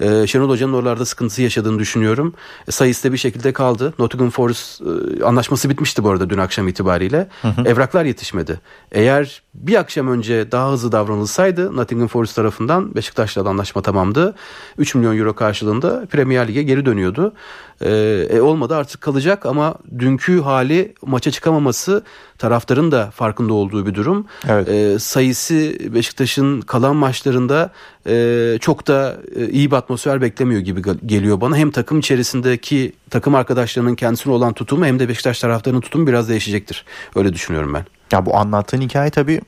Ee, 0.00 0.26
Şenol 0.26 0.48
Hoca'nın 0.48 0.72
oralarda 0.72 1.04
sıkıntısı 1.04 1.42
yaşadığını 1.42 1.78
düşünüyorum. 1.78 2.34
E, 2.68 2.70
sayısı 2.70 3.12
bir 3.12 3.18
şekilde 3.18 3.52
kaldı. 3.52 3.94
Nottingham 3.98 4.30
Forest 4.30 4.80
e, 4.80 5.24
anlaşması 5.24 5.70
bitmişti 5.70 6.04
bu 6.04 6.10
arada 6.10 6.30
dün 6.30 6.38
akşam 6.38 6.68
itibariyle. 6.68 7.28
Hı 7.42 7.48
hı. 7.48 7.68
Evraklar 7.68 8.04
yetişmedi. 8.04 8.60
Eğer 8.92 9.42
bir 9.54 9.74
akşam 9.74 10.08
önce 10.08 10.52
daha 10.52 10.72
hızlı 10.72 10.92
davranılsaydı 10.92 11.76
Nottingham 11.76 12.08
Forest 12.08 12.36
tarafından 12.36 12.94
Beşiktaş'la 12.94 13.44
da 13.44 13.48
anlaşma 13.48 13.82
tamamdı. 13.82 14.34
3 14.78 14.94
milyon 14.94 15.18
euro 15.18 15.34
karşılığında 15.34 16.06
Premier 16.10 16.48
Lig'e 16.48 16.62
geri 16.62 16.86
dönüyordu. 16.86 17.34
Ee, 17.82 18.26
e, 18.30 18.40
olmadı 18.40 18.76
artık 18.76 19.00
kalacak 19.00 19.46
ama 19.46 19.74
dünkü 19.98 20.40
hali 20.40 20.94
maça 21.02 21.30
çıkamaması 21.30 22.04
taraftarın 22.40 22.92
da 22.92 23.10
farkında 23.10 23.52
olduğu 23.52 23.86
bir 23.86 23.94
durum. 23.94 24.26
Evet. 24.48 24.68
E, 24.68 24.98
sayısı 24.98 25.54
Beşiktaş'ın 25.94 26.60
kalan 26.60 26.96
maçlarında 26.96 27.70
e, 28.06 28.58
çok 28.60 28.86
da 28.86 29.16
e, 29.36 29.48
iyi 29.48 29.70
bir 29.70 29.76
atmosfer 29.76 30.20
beklemiyor 30.20 30.60
gibi 30.60 30.82
geliyor 31.06 31.40
bana. 31.40 31.56
Hem 31.56 31.70
takım 31.70 31.98
içerisindeki 31.98 32.92
takım 33.10 33.34
arkadaşlarının 33.34 33.94
kendisine 33.94 34.32
olan 34.32 34.52
tutumu 34.52 34.86
hem 34.86 34.98
de 34.98 35.08
Beşiktaş 35.08 35.40
taraftarının 35.40 35.80
tutumu 35.80 36.06
biraz 36.06 36.28
değişecektir. 36.28 36.84
Öyle 37.14 37.32
düşünüyorum 37.32 37.74
ben. 37.74 37.84
Ya 38.12 38.26
bu 38.26 38.36
anlattığın 38.36 38.80
hikaye 38.80 39.10
tabii 39.10 39.40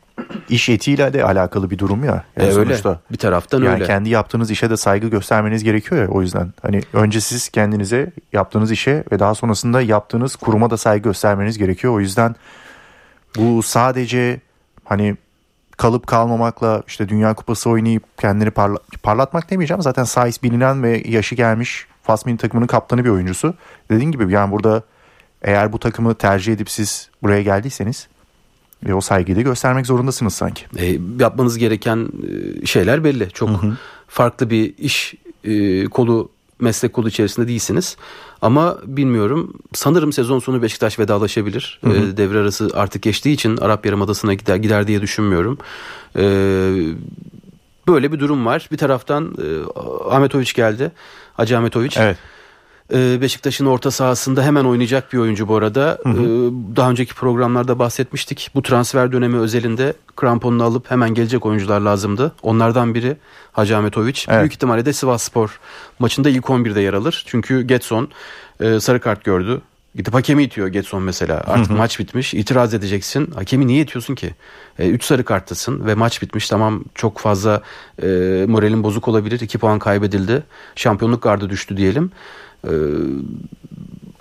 iş 0.48 0.68
etiyle 0.68 1.12
de 1.12 1.24
alakalı 1.24 1.70
bir 1.70 1.78
durum 1.78 2.04
ya. 2.04 2.24
Yani 2.36 2.48
e, 2.48 2.54
öyle. 2.54 2.76
Bir 3.10 3.16
taraftan 3.16 3.58
yani 3.58 3.68
öyle. 3.68 3.82
Yani 3.82 3.86
kendi 3.86 4.08
yaptığınız 4.08 4.50
işe 4.50 4.70
de 4.70 4.76
saygı 4.76 5.08
göstermeniz 5.08 5.64
gerekiyor 5.64 6.02
ya 6.02 6.08
o 6.08 6.22
yüzden. 6.22 6.52
Hani 6.62 6.82
önce 6.92 7.20
siz 7.20 7.48
kendinize 7.48 8.12
yaptığınız 8.32 8.72
işe 8.72 9.04
ve 9.12 9.18
daha 9.18 9.34
sonrasında 9.34 9.80
yaptığınız 9.80 10.36
kuruma 10.36 10.70
da 10.70 10.76
saygı 10.76 11.02
göstermeniz 11.02 11.58
gerekiyor. 11.58 11.94
O 11.94 12.00
yüzden 12.00 12.36
bu 13.36 13.62
sadece 13.62 14.40
hani 14.84 15.16
kalıp 15.76 16.06
kalmamakla 16.06 16.82
işte 16.86 17.08
Dünya 17.08 17.34
Kupası 17.34 17.70
oynayıp 17.70 18.18
kendini 18.18 18.50
parla 18.50 18.78
parlatmak 19.02 19.50
demeyeceğim. 19.50 19.82
Zaten 19.82 20.04
Saiz 20.04 20.42
bilinen 20.42 20.82
ve 20.82 21.02
yaşı 21.06 21.34
gelmiş 21.34 21.86
Fasmin 22.02 22.36
takımının 22.36 22.66
kaptanı 22.66 23.04
bir 23.04 23.10
oyuncusu. 23.10 23.54
Dediğim 23.90 24.12
gibi 24.12 24.32
yani 24.32 24.52
burada 24.52 24.82
eğer 25.42 25.72
bu 25.72 25.78
takımı 25.78 26.14
tercih 26.14 26.52
edip 26.52 26.70
siz 26.70 27.08
buraya 27.22 27.42
geldiyseniz 27.42 28.08
ve 28.86 28.94
o 28.94 29.00
saygıyı 29.00 29.36
da 29.36 29.40
göstermek 29.40 29.86
zorundasınız 29.86 30.34
sanki. 30.34 30.64
E, 30.76 30.98
yapmanız 31.20 31.58
gereken 31.58 32.08
e, 32.62 32.66
şeyler 32.66 33.04
belli. 33.04 33.30
Çok 33.30 33.48
hı 33.48 33.54
hı. 33.54 33.76
farklı 34.08 34.50
bir 34.50 34.78
iş 34.78 35.14
e, 35.44 35.84
kolu 35.84 36.31
meslek 36.62 36.92
kolu 36.92 37.08
içerisinde 37.08 37.48
değilsiniz. 37.48 37.96
Ama 38.42 38.78
bilmiyorum. 38.84 39.52
Sanırım 39.74 40.12
sezon 40.12 40.38
sonu 40.38 40.62
Beşiktaş 40.62 40.98
vedalaşabilir. 40.98 41.80
Hı 41.84 41.90
hı. 41.90 41.94
E, 41.94 42.16
devre 42.16 42.38
arası 42.38 42.70
artık 42.74 43.02
geçtiği 43.02 43.32
için 43.32 43.56
Arap 43.56 43.86
Yarımadası'na 43.86 44.34
gider, 44.34 44.56
gider 44.56 44.86
diye 44.86 45.02
düşünmüyorum. 45.02 45.58
E, 46.16 46.22
böyle 47.88 48.12
bir 48.12 48.20
durum 48.20 48.46
var. 48.46 48.68
Bir 48.72 48.76
taraftan 48.76 49.34
e, 49.38 49.46
Ahmetoviç 50.10 50.54
geldi. 50.54 50.92
Hacı 51.34 51.58
Ahmetoviç. 51.58 51.96
Evet. 51.96 52.16
Ee, 52.92 53.20
Beşiktaş'ın 53.20 53.66
orta 53.66 53.90
sahasında 53.90 54.42
hemen 54.42 54.64
oynayacak 54.64 55.12
bir 55.12 55.18
oyuncu 55.18 55.48
bu 55.48 55.56
arada. 55.56 55.98
Hı 56.02 56.08
hı. 56.08 56.22
Ee, 56.22 56.76
daha 56.76 56.90
önceki 56.90 57.14
programlarda 57.14 57.78
bahsetmiştik. 57.78 58.50
Bu 58.54 58.62
transfer 58.62 59.12
dönemi 59.12 59.36
özelinde 59.36 59.94
kramponunu 60.16 60.64
alıp 60.64 60.90
hemen 60.90 61.14
gelecek 61.14 61.46
oyuncular 61.46 61.80
lazımdı. 61.80 62.32
Onlardan 62.42 62.94
biri 62.94 63.16
Hacı 63.52 63.76
Ahmetoviç. 63.76 64.26
Evet. 64.28 64.40
Büyük 64.40 64.52
ihtimalle 64.52 64.86
de 64.86 64.92
Sivas 64.92 65.22
Spor 65.22 65.60
maçında 65.98 66.28
ilk 66.28 66.44
11'de 66.44 66.80
yer 66.80 66.94
alır. 66.94 67.24
Çünkü 67.26 67.62
Getson 67.62 68.08
e, 68.60 68.80
sarı 68.80 69.00
kart 69.00 69.24
gördü. 69.24 69.60
Gidip 69.94 70.14
hakemi 70.14 70.42
itiyor 70.42 70.68
Getson 70.68 71.02
mesela. 71.02 71.36
Artık 71.46 71.70
hı 71.70 71.74
hı. 71.74 71.78
maç 71.78 71.98
bitmiş. 71.98 72.34
İtiraz 72.34 72.74
edeceksin. 72.74 73.30
Hakemi 73.34 73.66
niye 73.66 73.82
itiyorsun 73.82 74.14
ki? 74.14 74.34
3 74.78 75.04
e, 75.04 75.06
sarı 75.06 75.24
karttasın 75.24 75.86
ve 75.86 75.94
maç 75.94 76.22
bitmiş. 76.22 76.48
Tamam 76.48 76.84
çok 76.94 77.18
fazla 77.18 77.62
e, 78.02 78.06
moralin 78.48 78.82
bozuk 78.82 79.08
olabilir. 79.08 79.40
2 79.40 79.58
puan 79.58 79.78
kaybedildi. 79.78 80.42
Şampiyonluk 80.76 81.22
gardı 81.22 81.50
düştü 81.50 81.76
diyelim. 81.76 82.10
Ee, 82.64 82.70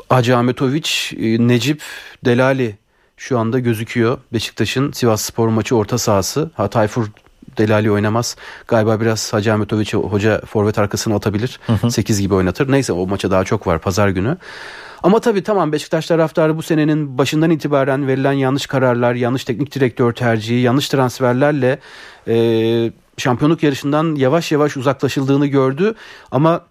Hacı 0.09 0.37
Ahmetoviç, 0.37 1.13
e, 1.19 1.47
Necip 1.47 1.81
Delali 2.25 2.75
şu 3.17 3.39
anda 3.39 3.59
gözüküyor. 3.59 4.17
Beşiktaş'ın 4.33 4.91
Sivas 4.91 5.21
Spor 5.21 5.47
maçı 5.47 5.75
orta 5.75 5.97
sahası. 5.97 6.51
Ha 6.55 6.67
Tayfur 6.67 7.07
Delali 7.57 7.91
oynamaz. 7.91 8.35
Galiba 8.67 9.01
biraz 9.01 9.33
Hacı 9.33 9.53
Ahmetoviç 9.53 9.93
hoca 9.93 10.41
forvet 10.45 10.79
arkasına 10.79 11.15
atabilir. 11.15 11.59
Hı 11.67 11.73
hı. 11.73 11.91
8 11.91 12.21
gibi 12.21 12.33
oynatır. 12.33 12.71
Neyse 12.71 12.93
o 12.93 13.07
maça 13.07 13.31
daha 13.31 13.43
çok 13.43 13.67
var 13.67 13.79
pazar 13.79 14.09
günü. 14.09 14.37
Ama 15.03 15.19
tabii 15.19 15.43
tamam 15.43 15.71
Beşiktaş 15.71 16.05
taraftarı 16.05 16.57
bu 16.57 16.61
senenin 16.61 17.17
başından 17.17 17.49
itibaren 17.49 18.07
verilen 18.07 18.31
yanlış 18.33 18.65
kararlar, 18.65 19.15
yanlış 19.15 19.43
teknik 19.43 19.75
direktör 19.75 20.13
tercihi, 20.13 20.61
yanlış 20.61 20.89
transferlerle 20.89 21.79
e, 22.27 22.35
şampiyonluk 23.17 23.63
yarışından 23.63 24.15
yavaş 24.15 24.51
yavaş 24.51 24.77
uzaklaşıldığını 24.77 25.47
gördü. 25.47 25.95
Ama 26.31 26.61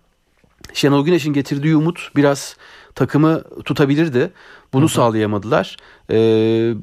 Şenol 0.73 1.05
Güneş'in 1.05 1.33
getirdiği 1.33 1.77
umut 1.77 2.11
biraz 2.17 2.57
takımı 2.95 3.43
tutabilirdi. 3.65 4.31
Bunu 4.73 4.83
Hı-hı. 4.83 4.93
sağlayamadılar. 4.93 5.77
Ee, 6.11 6.75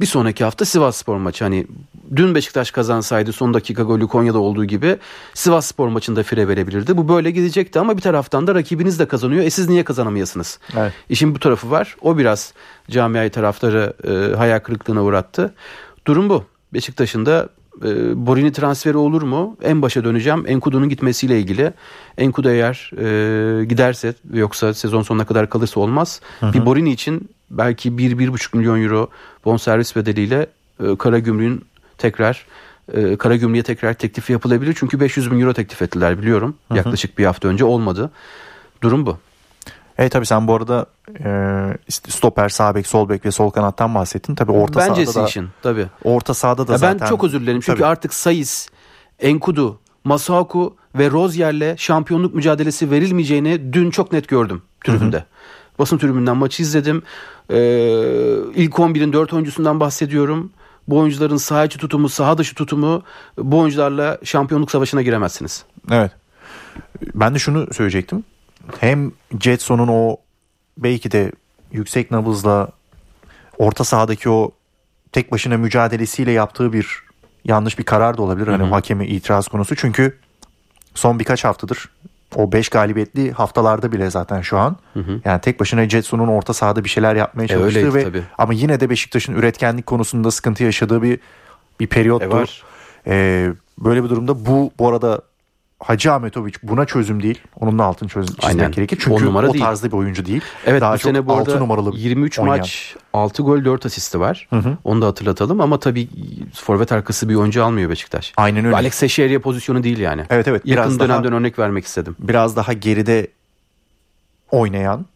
bir 0.00 0.06
sonraki 0.06 0.44
hafta 0.44 0.64
Sivas 0.64 0.96
Spor 0.96 1.16
maçı. 1.16 1.44
Hani 1.44 1.66
dün 2.16 2.34
Beşiktaş 2.34 2.70
kazansaydı 2.70 3.32
son 3.32 3.54
dakika 3.54 3.82
golü 3.82 4.08
Konya'da 4.08 4.38
olduğu 4.38 4.64
gibi 4.64 4.98
Sivas 5.34 5.66
Spor 5.66 5.88
maçında 5.88 6.22
fire 6.22 6.48
verebilirdi. 6.48 6.96
Bu 6.96 7.08
böyle 7.08 7.30
gidecekti 7.30 7.80
ama 7.80 7.96
bir 7.96 8.02
taraftan 8.02 8.46
da 8.46 8.54
rakibiniz 8.54 8.98
de 8.98 9.08
kazanıyor. 9.08 9.44
E 9.44 9.50
siz 9.50 9.68
niye 9.68 9.84
kazanamayasınız? 9.84 10.58
Evet. 10.76 10.92
İşin 11.08 11.34
bu 11.34 11.38
tarafı 11.38 11.70
var. 11.70 11.96
O 12.00 12.18
biraz 12.18 12.54
camiayı 12.90 13.30
taraftarı 13.30 13.92
e, 14.04 14.36
hayal 14.36 14.58
kırıklığına 14.60 15.02
uğrattı. 15.02 15.54
Durum 16.06 16.28
bu. 16.28 16.44
Beşiktaş'ın 16.74 17.26
da 17.26 17.48
e, 17.84 18.26
Borini 18.26 18.52
transferi 18.52 18.96
olur 18.96 19.22
mu? 19.22 19.56
En 19.62 19.82
başa 19.82 20.04
döneceğim. 20.04 20.44
Enkudu'nun 20.46 20.88
gitmesiyle 20.88 21.38
ilgili. 21.38 21.72
Enkudu 22.18 22.50
eğer 22.50 22.90
e, 22.98 23.64
giderse 23.64 24.14
yoksa 24.32 24.74
sezon 24.74 25.02
sonuna 25.02 25.24
kadar 25.24 25.50
kalırsa 25.50 25.80
olmaz. 25.80 26.20
Hı 26.40 26.46
hı. 26.46 26.52
Bir 26.52 26.66
Borini 26.66 26.92
için 26.92 27.30
belki 27.50 27.88
1-1,5 27.88 28.56
milyon 28.56 28.82
euro 28.82 29.10
bonservis 29.44 29.96
bedeliyle 29.96 30.46
e, 30.84 30.96
Karagümrük'ün 30.96 31.64
tekrar 31.98 32.46
e, 32.94 33.16
Karagümrük'e 33.16 33.62
tekrar 33.62 33.94
teklif 33.94 34.30
yapılabilir. 34.30 34.76
Çünkü 34.78 35.00
500 35.00 35.30
bin 35.30 35.40
euro 35.40 35.52
teklif 35.52 35.82
ettiler 35.82 36.18
biliyorum. 36.18 36.54
Hı 36.68 36.74
hı. 36.74 36.78
Yaklaşık 36.78 37.18
bir 37.18 37.24
hafta 37.24 37.48
önce 37.48 37.64
olmadı. 37.64 38.10
Durum 38.82 39.06
bu. 39.06 39.18
Evet 40.00 40.12
tabii 40.12 40.26
sen 40.26 40.48
bu 40.48 40.54
arada 40.54 40.86
e, 41.24 41.30
stoper, 42.08 42.48
sağ 42.48 42.74
bek, 42.74 42.86
sol 42.86 43.08
bek 43.08 43.24
ve 43.24 43.30
sol 43.30 43.50
kanattan 43.50 43.94
bahsettin. 43.94 44.34
Tabii 44.34 44.52
orta 44.52 44.80
Bence 44.80 45.06
sahada 45.06 45.24
da 45.24 45.28
işin 45.28 45.48
tabii. 45.62 45.86
orta 46.04 46.34
sahada 46.34 46.68
da 46.68 46.72
Ya 46.72 46.78
zaten 46.78 47.00
ben 47.00 47.06
çok 47.06 47.24
özür 47.24 47.40
dilerim 47.40 47.60
çünkü 47.60 47.78
Tabii. 47.78 47.86
artık 47.90 48.14
Sayis, 48.14 48.68
Enkudu, 49.18 49.78
Masuaku 50.04 50.76
ve 50.94 51.10
Rozier'le 51.10 51.76
şampiyonluk 51.76 52.34
mücadelesi 52.34 52.90
verilmeyeceğini 52.90 53.72
dün 53.72 53.90
çok 53.90 54.12
net 54.12 54.28
gördüm 54.28 54.62
tribünde. 54.84 55.24
Basın 55.78 55.98
tribünden 55.98 56.36
maçı 56.36 56.62
izledim. 56.62 57.02
Ee, 57.50 57.56
ilk 58.54 58.74
11'in 58.74 59.12
4 59.12 59.32
oyuncusundan 59.32 59.80
bahsediyorum. 59.80 60.50
Bu 60.88 60.98
oyuncuların 60.98 61.36
saha 61.36 61.64
içi 61.64 61.78
tutumu, 61.78 62.08
saha 62.08 62.38
dışı 62.38 62.54
tutumu 62.54 63.02
bu 63.38 63.58
oyuncularla 63.58 64.18
şampiyonluk 64.24 64.70
savaşına 64.70 65.02
giremezsiniz. 65.02 65.64
Evet. 65.90 66.12
Ben 67.14 67.34
de 67.34 67.38
şunu 67.38 67.74
söyleyecektim. 67.74 68.24
Hem 68.80 69.12
Jetson'un 69.40 69.88
o 69.88 70.16
belki 70.78 71.10
de 71.10 71.32
yüksek 71.72 72.10
nabızla 72.10 72.68
orta 73.58 73.84
sahadaki 73.84 74.30
o 74.30 74.50
tek 75.12 75.32
başına 75.32 75.56
mücadelesiyle 75.56 76.30
yaptığı 76.30 76.72
bir 76.72 77.02
yanlış 77.44 77.78
bir 77.78 77.84
karar 77.84 78.16
da 78.16 78.22
olabilir. 78.22 78.48
Hani 78.48 78.62
hakemi 78.62 79.06
itiraz 79.06 79.48
konusu. 79.48 79.76
Çünkü 79.76 80.18
son 80.94 81.18
birkaç 81.18 81.44
haftadır 81.44 81.88
o 82.36 82.52
5 82.52 82.68
galibiyetli 82.68 83.32
haftalarda 83.32 83.92
bile 83.92 84.10
zaten 84.10 84.40
şu 84.40 84.58
an. 84.58 84.76
Yani 85.24 85.40
tek 85.40 85.60
başına 85.60 85.88
Jetson'un 85.88 86.28
orta 86.28 86.54
sahada 86.54 86.84
bir 86.84 86.88
şeyler 86.88 87.16
yapmaya 87.16 87.48
çalıştığı 87.48 87.78
öyleydi 87.78 87.94
ve 87.94 88.04
tabii. 88.04 88.22
ama 88.38 88.52
yine 88.52 88.80
de 88.80 88.90
Beşiktaş'ın 88.90 89.34
üretkenlik 89.34 89.86
konusunda 89.86 90.30
sıkıntı 90.30 90.64
yaşadığı 90.64 91.02
bir 91.02 91.18
bir 91.80 91.86
periyottu. 91.86 92.26
E 92.26 92.30
var. 92.30 92.62
Ee, 93.06 93.52
böyle 93.78 94.04
bir 94.04 94.08
durumda 94.08 94.46
bu 94.46 94.72
bu 94.78 94.88
arada 94.88 95.20
Hacı 95.80 96.12
Ahmetoviç 96.12 96.54
buna 96.62 96.84
çözüm 96.86 97.22
değil. 97.22 97.40
Onun 97.60 97.78
da 97.78 97.84
altını 97.84 98.08
çöz, 98.08 98.26
çizmek 98.26 98.44
Aynen. 98.44 98.70
gerekir. 98.72 98.98
Çünkü 99.04 99.26
o 99.28 99.52
değil. 99.52 99.64
tarzda 99.64 99.86
bir 99.86 99.96
oyuncu 99.96 100.26
değil. 100.26 100.42
Evet 100.66 100.80
Daha 100.80 100.94
bu 100.94 100.98
sene 100.98 101.26
bu 101.26 101.34
arada 101.34 101.58
numaralı 101.58 101.96
23 101.96 102.38
oynayan. 102.38 102.58
maç 102.58 102.96
6 103.12 103.42
gol 103.42 103.64
4 103.64 103.86
asisti 103.86 104.20
var. 104.20 104.48
Onu 104.84 105.02
da 105.02 105.06
hatırlatalım 105.06 105.60
ama 105.60 105.78
tabii 105.78 106.08
forvet 106.54 106.92
arkası 106.92 107.28
bir 107.28 107.34
oyuncu 107.34 107.64
almıyor 107.64 107.90
Beşiktaş. 107.90 108.32
Aynen 108.36 108.64
öyle. 108.64 108.76
Alex 108.76 109.00
Teixeira 109.00 109.40
pozisyonu 109.40 109.82
değil 109.82 109.98
yani. 109.98 110.24
Evet 110.30 110.48
evet. 110.48 110.62
Yakın 110.66 110.82
Biraz 110.84 110.98
daha, 110.98 111.08
dönemden 111.08 111.32
örnek 111.32 111.58
vermek 111.58 111.84
istedim. 111.84 112.16
biraz 112.18 112.56
daha 112.56 112.72
geride 112.72 113.26
oynayan 114.50 115.06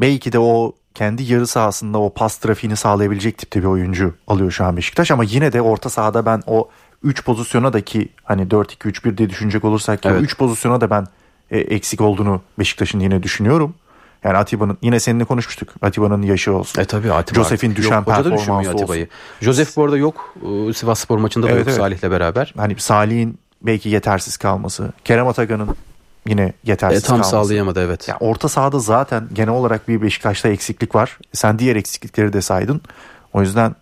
belki 0.00 0.32
de 0.32 0.38
o 0.38 0.72
kendi 0.94 1.32
yarı 1.32 1.46
sahasında 1.46 1.98
o 1.98 2.10
pas 2.14 2.36
trafiğini 2.36 2.76
sağlayabilecek 2.76 3.38
tipte 3.38 3.60
bir 3.60 3.66
oyuncu 3.66 4.14
alıyor 4.26 4.50
şu 4.50 4.64
an 4.64 4.76
Beşiktaş 4.76 5.10
ama 5.10 5.24
yine 5.24 5.52
de 5.52 5.62
orta 5.62 5.88
sahada 5.90 6.26
ben 6.26 6.42
o 6.46 6.68
3 7.04 7.24
pozisyona 7.24 7.72
da 7.72 7.80
ki 7.80 8.08
hani 8.24 8.42
4-2-3-1 8.42 9.18
diye 9.18 9.30
düşünecek 9.30 9.64
olursak 9.64 10.02
ki 10.02 10.08
Evet. 10.08 10.22
3 10.22 10.38
pozisyona 10.38 10.80
da 10.80 10.90
ben 10.90 11.06
e, 11.50 11.58
eksik 11.58 12.00
olduğunu 12.00 12.40
Beşiktaş'ın 12.58 13.00
yine 13.00 13.22
düşünüyorum. 13.22 13.74
Yani 14.24 14.36
Atiba'nın 14.36 14.78
yine 14.82 15.00
seninle 15.00 15.24
konuşmuştuk. 15.24 15.68
Atiba'nın 15.82 16.22
yaşı 16.22 16.52
olsun. 16.54 16.80
E 16.80 16.84
tabii 16.84 17.12
Atiba 17.12 17.36
Josef'in 17.36 17.76
düşen 17.76 17.96
yok. 17.96 18.06
Performansı 18.06 18.70
Atiba'yı. 18.70 19.08
Josef 19.40 19.76
bu 19.76 19.84
arada 19.84 19.96
yok. 19.96 20.34
Ee, 20.68 20.72
Sivas 20.72 21.00
Spor 21.00 21.18
maçında 21.18 21.46
da 21.46 21.50
Evet, 21.50 21.58
yok 21.58 21.68
evet. 21.68 21.76
Salih'le 21.78 22.10
beraber. 22.10 22.54
Hani 22.56 22.74
Salih'in 22.80 23.38
belki 23.62 23.88
yetersiz 23.88 24.36
kalması. 24.36 24.92
Kerem 25.04 25.28
Atakan'ın 25.28 25.68
yine 26.26 26.42
E, 26.42 26.52
yetersiz 26.64 27.02
tam 27.02 27.10
kalması. 27.16 27.30
sağlayamadı 27.30 27.80
evet. 27.84 28.08
Ya 28.08 28.16
orta 28.20 28.48
sahada 28.48 28.78
zaten 28.78 29.28
genel 29.32 29.54
olarak 29.54 29.88
bir 29.88 30.02
Beşiktaş'ta 30.02 30.48
eksiklik 30.48 30.94
var. 30.94 31.18
Sen 31.32 31.58
diğer 31.58 31.76
eksiklikleri 31.76 32.32
de 32.32 32.40
saydın. 32.40 32.80
O 33.32 33.40
yüzden 33.42 33.74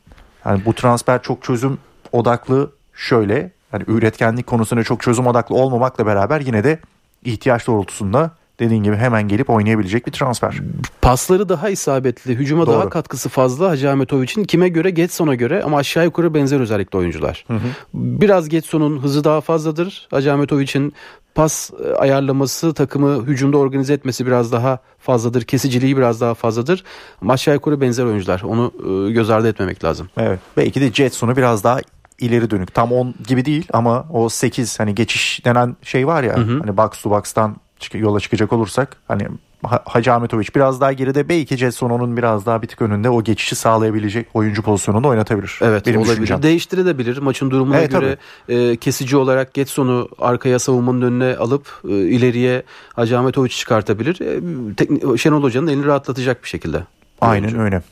hani 0.45 0.65
bu 0.65 0.73
transfer 0.75 1.23
çok 1.23 1.43
çözüm 1.43 1.79
odaklı 2.13 2.71
şöyle 3.03 3.51
hani 3.71 3.85
üretkenlik 3.87 4.47
konusunda 4.47 4.85
çok 4.85 5.03
çözüm 5.03 5.27
odaklı 5.27 5.55
olmamakla 5.55 6.07
beraber 6.07 6.41
yine 6.41 6.65
de 6.65 6.79
ihtiyaç 7.25 7.67
doğrultusunda 7.67 8.31
dediğin 8.61 8.83
gibi 8.83 8.97
hemen 8.97 9.29
gelip 9.29 9.51
oynayabilecek 9.51 10.07
bir 10.07 10.13
transfer. 10.13 10.61
Pasları 11.03 11.49
daha 11.49 11.71
isabetli, 11.71 12.35
hücuma 12.35 12.67
Doğru. 12.67 12.75
daha 12.75 12.89
katkısı 12.89 13.29
fazla 13.29 13.71
Hacı 13.71 13.91
Ahmetoviç'in. 13.91 14.45
Kime 14.45 14.69
göre? 14.69 14.91
Getson'a 14.91 15.35
göre 15.35 15.63
ama 15.63 15.79
aşağı 15.79 16.05
yukarı 16.05 16.35
benzer 16.35 16.61
özellikle 16.61 16.99
oyuncular. 16.99 17.47
Biraz 17.95 18.49
Getson'un 18.49 18.99
hızı 18.99 19.25
daha 19.25 19.41
fazladır. 19.41 20.09
Hacı 20.11 20.33
Ahmetoviç'in 20.33 20.95
pas 21.35 21.71
e, 21.85 21.95
ayarlaması, 21.95 22.75
takımı 22.75 23.27
hücumda 23.27 23.59
organize 23.59 23.95
etmesi 23.95 24.27
biraz 24.27 24.53
daha 24.53 24.79
fazladır. 24.99 25.43
Kesiciliği 25.43 25.97
biraz 25.97 26.21
daha 26.21 26.35
fazladır. 26.35 26.85
Ama 27.23 27.33
aşağı 27.33 27.55
yukarı 27.55 27.81
benzer 27.81 28.05
oyuncular. 28.05 28.43
Onu 28.43 28.73
e, 28.79 29.13
göz 29.13 29.31
ardı 29.31 29.49
etmemek 29.49 29.85
lazım. 29.85 30.09
Evet. 30.17 30.39
Belki 30.57 30.81
de 30.81 30.93
Jetson'u 30.93 31.37
biraz 31.37 31.65
daha 31.65 31.81
ileri 32.23 32.51
dönük. 32.51 32.75
Tam 32.75 32.93
10 32.93 33.15
gibi 33.29 33.45
değil 33.45 33.69
ama 33.73 34.07
o 34.13 34.29
8 34.29 34.81
hani 34.81 34.95
geçiş 34.95 35.45
denen 35.45 35.77
şey 35.83 36.07
var 36.07 36.23
ya. 36.23 36.37
Hani 36.37 36.77
box 36.77 36.91
to 37.03 37.11
box'tan 37.11 37.57
yola 37.95 38.21
çıkacak 38.21 38.53
olursak 38.53 38.97
hani 39.09 39.23
Ha- 39.67 39.83
Hacı 39.87 40.13
Ahmetoviç 40.13 40.55
biraz 40.57 40.81
daha 40.81 40.93
geride 40.93 41.29
belki 41.29 41.57
Jetson 41.57 41.91
onun 41.91 42.17
biraz 42.17 42.47
daha 42.47 42.63
bir 42.63 42.67
tık 42.69 42.83
önünde 42.83 43.11
o 43.11 43.23
geçişi 43.25 43.55
sağlayabilecek 43.57 44.27
oyuncu 44.35 44.63
pozisyonunda 44.63 45.09
oynatabilir. 45.09 45.59
Evet 45.63 45.87
Benim 45.87 45.99
olabilir. 46.01 46.15
düşüncem. 46.17 46.43
Değiştirebilir. 46.43 47.19
Maçın 47.19 47.51
durumuna 47.51 47.79
Evet, 47.79 47.91
göre 47.91 48.17
e, 48.49 48.77
kesici 48.77 49.17
olarak 49.17 49.55
Getson'u 49.55 50.09
arkaya 50.19 50.59
savunmanın 50.59 51.03
önüne 51.03 51.37
alıp 51.37 51.81
e, 51.85 51.89
ileriye 51.93 52.63
Hacı 52.95 53.19
Ahmetoviç'i 53.19 53.59
çıkartabilir. 53.59 54.21
E, 54.21 54.41
tekni- 54.75 55.19
Şenol 55.19 55.43
Hoca'nın 55.43 55.67
elini 55.67 55.87
rahatlatacak 55.87 56.43
bir 56.45 56.49
şekilde. 56.49 56.83
Aynen 57.21 57.59
öyle. 57.59 57.83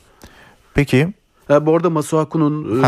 Peki 0.73 1.13
Ha, 1.51 1.65
bu 1.65 1.75
arada 1.75 1.89
Masuaku'nun 1.89 2.81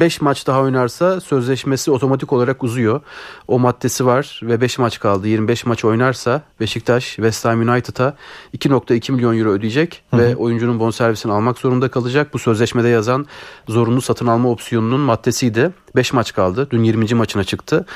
5 0.00 0.20
maç 0.20 0.46
daha 0.46 0.60
oynarsa 0.60 1.20
sözleşmesi 1.20 1.90
otomatik 1.90 2.32
olarak 2.32 2.64
uzuyor. 2.64 3.00
O 3.46 3.58
maddesi 3.58 4.06
var 4.06 4.40
ve 4.42 4.60
5 4.60 4.78
maç 4.78 5.00
kaldı. 5.00 5.28
25 5.28 5.66
maç 5.66 5.84
oynarsa 5.84 6.42
Beşiktaş 6.60 7.04
West 7.04 7.44
Ham 7.44 7.60
United'a 7.60 8.16
2.2 8.56 9.12
milyon 9.12 9.38
euro 9.38 9.50
ödeyecek 9.50 10.02
ve 10.12 10.36
oyuncunun 10.36 10.80
bonservisini 10.80 11.32
almak 11.32 11.58
zorunda 11.58 11.88
kalacak. 11.88 12.34
Bu 12.34 12.38
sözleşmede 12.38 12.88
yazan 12.88 13.26
zorunlu 13.68 14.00
satın 14.00 14.26
alma 14.26 14.50
opsiyonunun 14.50 15.00
maddesiydi. 15.00 15.70
5 15.96 16.12
maç 16.12 16.32
kaldı. 16.32 16.68
Dün 16.70 16.84
20. 16.84 17.14
maçına 17.14 17.44
çıktı. 17.44 17.86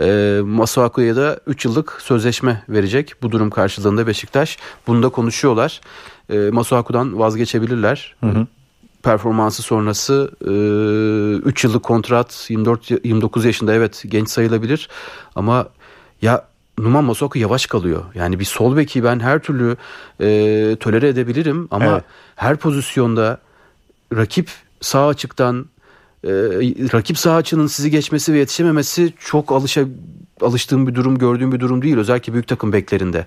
E, 0.00 0.40
Masuaku'ya 0.44 1.16
da 1.16 1.40
3 1.46 1.64
yıllık 1.64 1.98
sözleşme 2.02 2.62
verecek. 2.68 3.14
Bu 3.22 3.32
durum 3.32 3.50
karşılığında 3.50 4.06
Beşiktaş. 4.06 4.58
Bunu 4.86 5.02
da 5.02 5.08
konuşuyorlar. 5.08 5.80
E, 6.32 6.50
Masuaku'dan 6.50 7.18
vazgeçebilirler 7.18 8.16
performansı 9.02 9.62
sonrası 9.62 10.30
3 11.44 11.64
yıllık 11.64 11.82
kontrat 11.82 12.46
24 12.48 12.90
29 13.04 13.44
yaşında 13.44 13.74
evet 13.74 14.04
genç 14.08 14.28
sayılabilir 14.30 14.88
ama 15.34 15.68
ya 16.22 16.50
Numan 16.78 17.04
Masuaku 17.04 17.38
yavaş 17.38 17.66
kalıyor. 17.66 18.04
Yani 18.14 18.40
bir 18.40 18.44
sol 18.44 18.76
beki 18.76 19.04
ben 19.04 19.20
her 19.20 19.38
türlü 19.38 19.76
e, 20.20 20.76
tolere 20.80 21.08
edebilirim 21.08 21.68
ama 21.70 21.84
Evet. 21.84 22.04
her 22.36 22.56
pozisyonda 22.56 23.38
rakip 24.16 24.50
sağ 24.80 25.06
açıktan 25.06 25.66
e, 26.24 26.30
rakip 26.92 27.18
sağ 27.18 27.34
açının 27.34 27.66
sizi 27.66 27.90
geçmesi 27.90 28.32
ve 28.32 28.38
yetişememesi 28.38 29.12
çok 29.18 29.52
alışa 29.52 29.84
alıştığım 30.42 30.86
bir 30.86 30.94
durum, 30.94 31.18
gördüğüm 31.18 31.52
bir 31.52 31.60
durum 31.60 31.82
değil. 31.82 31.96
Özellikle 31.96 32.32
büyük 32.32 32.48
takım 32.48 32.72
beklerinde. 32.72 33.26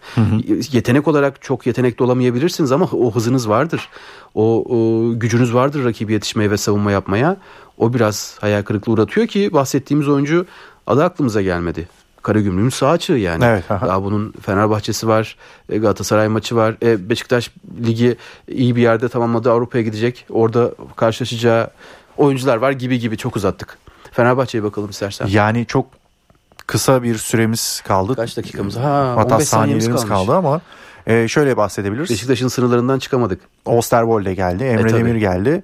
Yetenek 0.72 1.08
olarak 1.08 1.42
çok 1.42 1.68
yetenekli 1.68 2.04
olamayabilirsiniz 2.04 2.72
ama 2.72 2.86
o 2.86 3.16
hızınız 3.16 3.50
vardır. 3.50 3.90
O, 4.36 4.66
o 4.70 5.10
gücünüz 5.20 5.54
vardır 5.54 5.86
rakibi 5.86 6.14
yetişmeye 6.14 6.52
ve 6.52 6.58
savunma 6.58 6.92
yapmaya. 6.92 7.38
O 7.78 7.94
biraz 7.94 8.38
hayal 8.42 8.64
kırıklığı 8.64 8.94
uğratıyor 8.94 9.28
ki 9.28 9.54
bahsettiğimiz 9.54 10.08
oyuncu 10.08 10.46
adı 10.88 11.04
aklımıza 11.04 11.42
gelmedi. 11.42 11.88
Karagümrük'ün 12.22 12.70
sağ 12.70 12.90
açığı 12.90 13.14
yani. 13.14 13.46
Evet, 13.46 13.72
aha. 13.72 13.88
Daha 13.88 14.04
bunun 14.04 14.34
Fenerbahçe'si 14.42 15.08
var, 15.08 15.36
e, 15.70 15.78
Galatasaray 15.78 16.28
maçı 16.28 16.56
var. 16.56 16.76
E, 16.84 17.10
Beşiktaş 17.10 17.52
ligi 17.86 18.18
iyi 18.48 18.76
bir 18.76 18.82
yerde 18.82 19.10
tamamladı. 19.10 19.52
Avrupa'ya 19.52 19.84
gidecek. 19.84 20.26
Orada 20.30 20.72
karşılaşacağı 20.96 21.70
oyuncular 22.18 22.58
var 22.58 22.72
gibi 22.72 23.00
gibi 23.00 23.18
çok 23.18 23.36
uzattık. 23.36 23.78
Fenerbahçe'ye 24.12 24.64
bakalım 24.64 24.90
istersen. 24.90 25.28
yani 25.28 25.66
çok 25.66 25.86
kısa 26.68 27.04
bir 27.04 27.16
süremiz 27.18 27.82
kaldı. 27.88 28.16
Kaç 28.16 28.38
dakikamız? 28.38 28.76
Ha, 28.78 29.14
Hatta 29.18 29.36
15 29.36 29.48
saniyemiz 29.48 29.84
saniyelerimiz 29.86 30.10
kalmış. 30.10 30.28
kaldı 30.28 30.38
ama 30.38 30.62
e, 31.08 31.28
şöyle 31.28 31.58
bahsedebiliriz. 31.58 32.10
Beşiktaş'ın 32.10 32.48
sınırlarından 32.48 33.00
çıkamadık. 33.00 33.42
Osterwolde 33.66 34.34
geldi, 34.34 34.64
Emre 34.64 34.82
E, 34.82 34.88
tabii. 34.88 35.00
Demir 35.00 35.16
geldi 35.16 35.64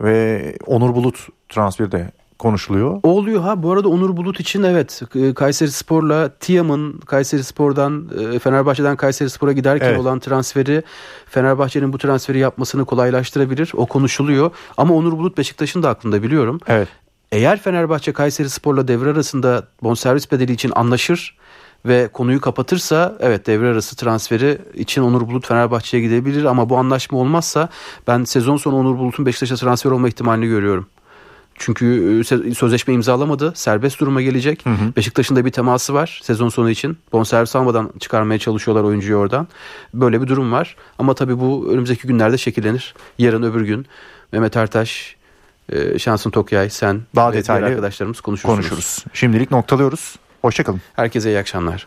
ve 0.00 0.42
Onur 0.66 0.94
Bulut 0.94 1.28
transferi 1.48 1.92
de 1.92 2.10
konuşuluyor. 2.38 3.00
Oluyor 3.02 3.42
ha 3.42 3.62
bu 3.62 3.72
arada 3.72 3.88
Onur 3.88 4.16
Bulut 4.16 4.40
için 4.40 4.62
evet 4.62 5.02
e, 5.14 5.34
Kayseri 5.34 5.70
Spor'la 5.70 6.28
Tiam'ın 6.28 6.92
Kayseri 7.00 7.44
Spor'dan 7.44 8.08
e, 8.34 8.38
Fenerbahçe'den 8.38 8.96
Kayseri 8.96 9.30
Spor'a 9.30 9.52
giderken 9.52 9.86
Evet. 9.88 9.98
olan 10.00 10.18
transferi 10.20 10.82
Fenerbahçe'nin 11.26 11.92
bu 11.92 11.98
transferi 11.98 12.38
yapmasını 12.38 12.84
kolaylaştırabilir. 12.84 13.72
O 13.76 13.86
konuşuluyor 13.86 14.50
ama 14.76 14.94
Onur 14.94 15.12
Bulut 15.18 15.38
Beşiktaş'ın 15.38 15.82
da 15.82 15.88
aklında 15.88 16.22
biliyorum. 16.22 16.60
Evet. 16.66 16.88
Eğer 17.32 17.60
Fenerbahçe 17.60 18.12
Kayseri 18.12 18.50
Spor'la 18.50 18.88
devre 18.88 19.10
arasında 19.10 19.66
bonservis 19.82 20.32
bedeli 20.32 20.52
için 20.52 20.72
anlaşır 20.74 21.36
ve 21.86 22.08
konuyu 22.12 22.40
kapatırsa 22.40 23.16
evet 23.20 23.46
devre 23.46 23.68
arası 23.68 23.96
transferi 23.96 24.58
için 24.74 25.02
Onur 25.02 25.28
Bulut 25.28 25.46
Fenerbahçe'ye 25.46 26.02
gidebilir 26.02 26.44
ama 26.44 26.70
bu 26.70 26.76
anlaşma 26.76 27.18
olmazsa 27.18 27.68
ben 28.06 28.24
sezon 28.24 28.56
sonu 28.56 28.76
Onur 28.76 28.98
Bulut'un 28.98 29.26
Beşiktaş'a 29.26 29.56
transfer 29.56 29.90
olma 29.90 30.08
ihtimalini 30.08 30.46
görüyorum. 30.46 30.86
Çünkü 31.54 32.20
e, 32.20 32.54
sözleşme 32.54 32.94
imzalamadı. 32.94 33.52
Serbest 33.54 34.00
duruma 34.00 34.22
gelecek. 34.22 34.66
Hı 34.66 34.70
hı. 34.70 34.96
Beşiktaş'ın 34.96 35.36
da 35.36 35.44
bir 35.44 35.50
teması 35.50 35.94
var 35.94 36.20
sezon 36.22 36.48
sonu 36.48 36.70
için. 36.70 36.98
Bonservis 37.12 37.56
almadan 37.56 37.90
çıkarmaya 38.00 38.38
çalışıyorlar 38.38 38.84
oyuncuyu 38.84 39.16
oradan. 39.16 39.48
Böyle 39.94 40.22
bir 40.22 40.26
durum 40.26 40.52
var. 40.52 40.76
Ama 40.98 41.14
tabii 41.14 41.40
bu 41.40 41.68
önümüzdeki 41.70 42.06
günlerde 42.06 42.38
şekillenir. 42.38 42.94
Yarın 43.18 43.42
öbür 43.42 43.60
gün 43.60 43.86
Mehmet 44.32 44.56
Ertaş 44.56 45.16
ee, 45.72 45.98
şansın 45.98 46.30
Tokyay, 46.30 46.70
sen 46.70 47.00
daha 47.16 47.32
detaylı 47.32 47.66
arkadaşlarımız 47.66 48.20
konuşursunuz. 48.20 48.56
Konuşuruz. 48.56 49.04
Şimdilik 49.12 49.50
noktalıyoruz. 49.50 50.16
Hoşçakalın. 50.42 50.80
Herkese 50.96 51.30
iyi 51.30 51.38
akşamlar. 51.38 51.86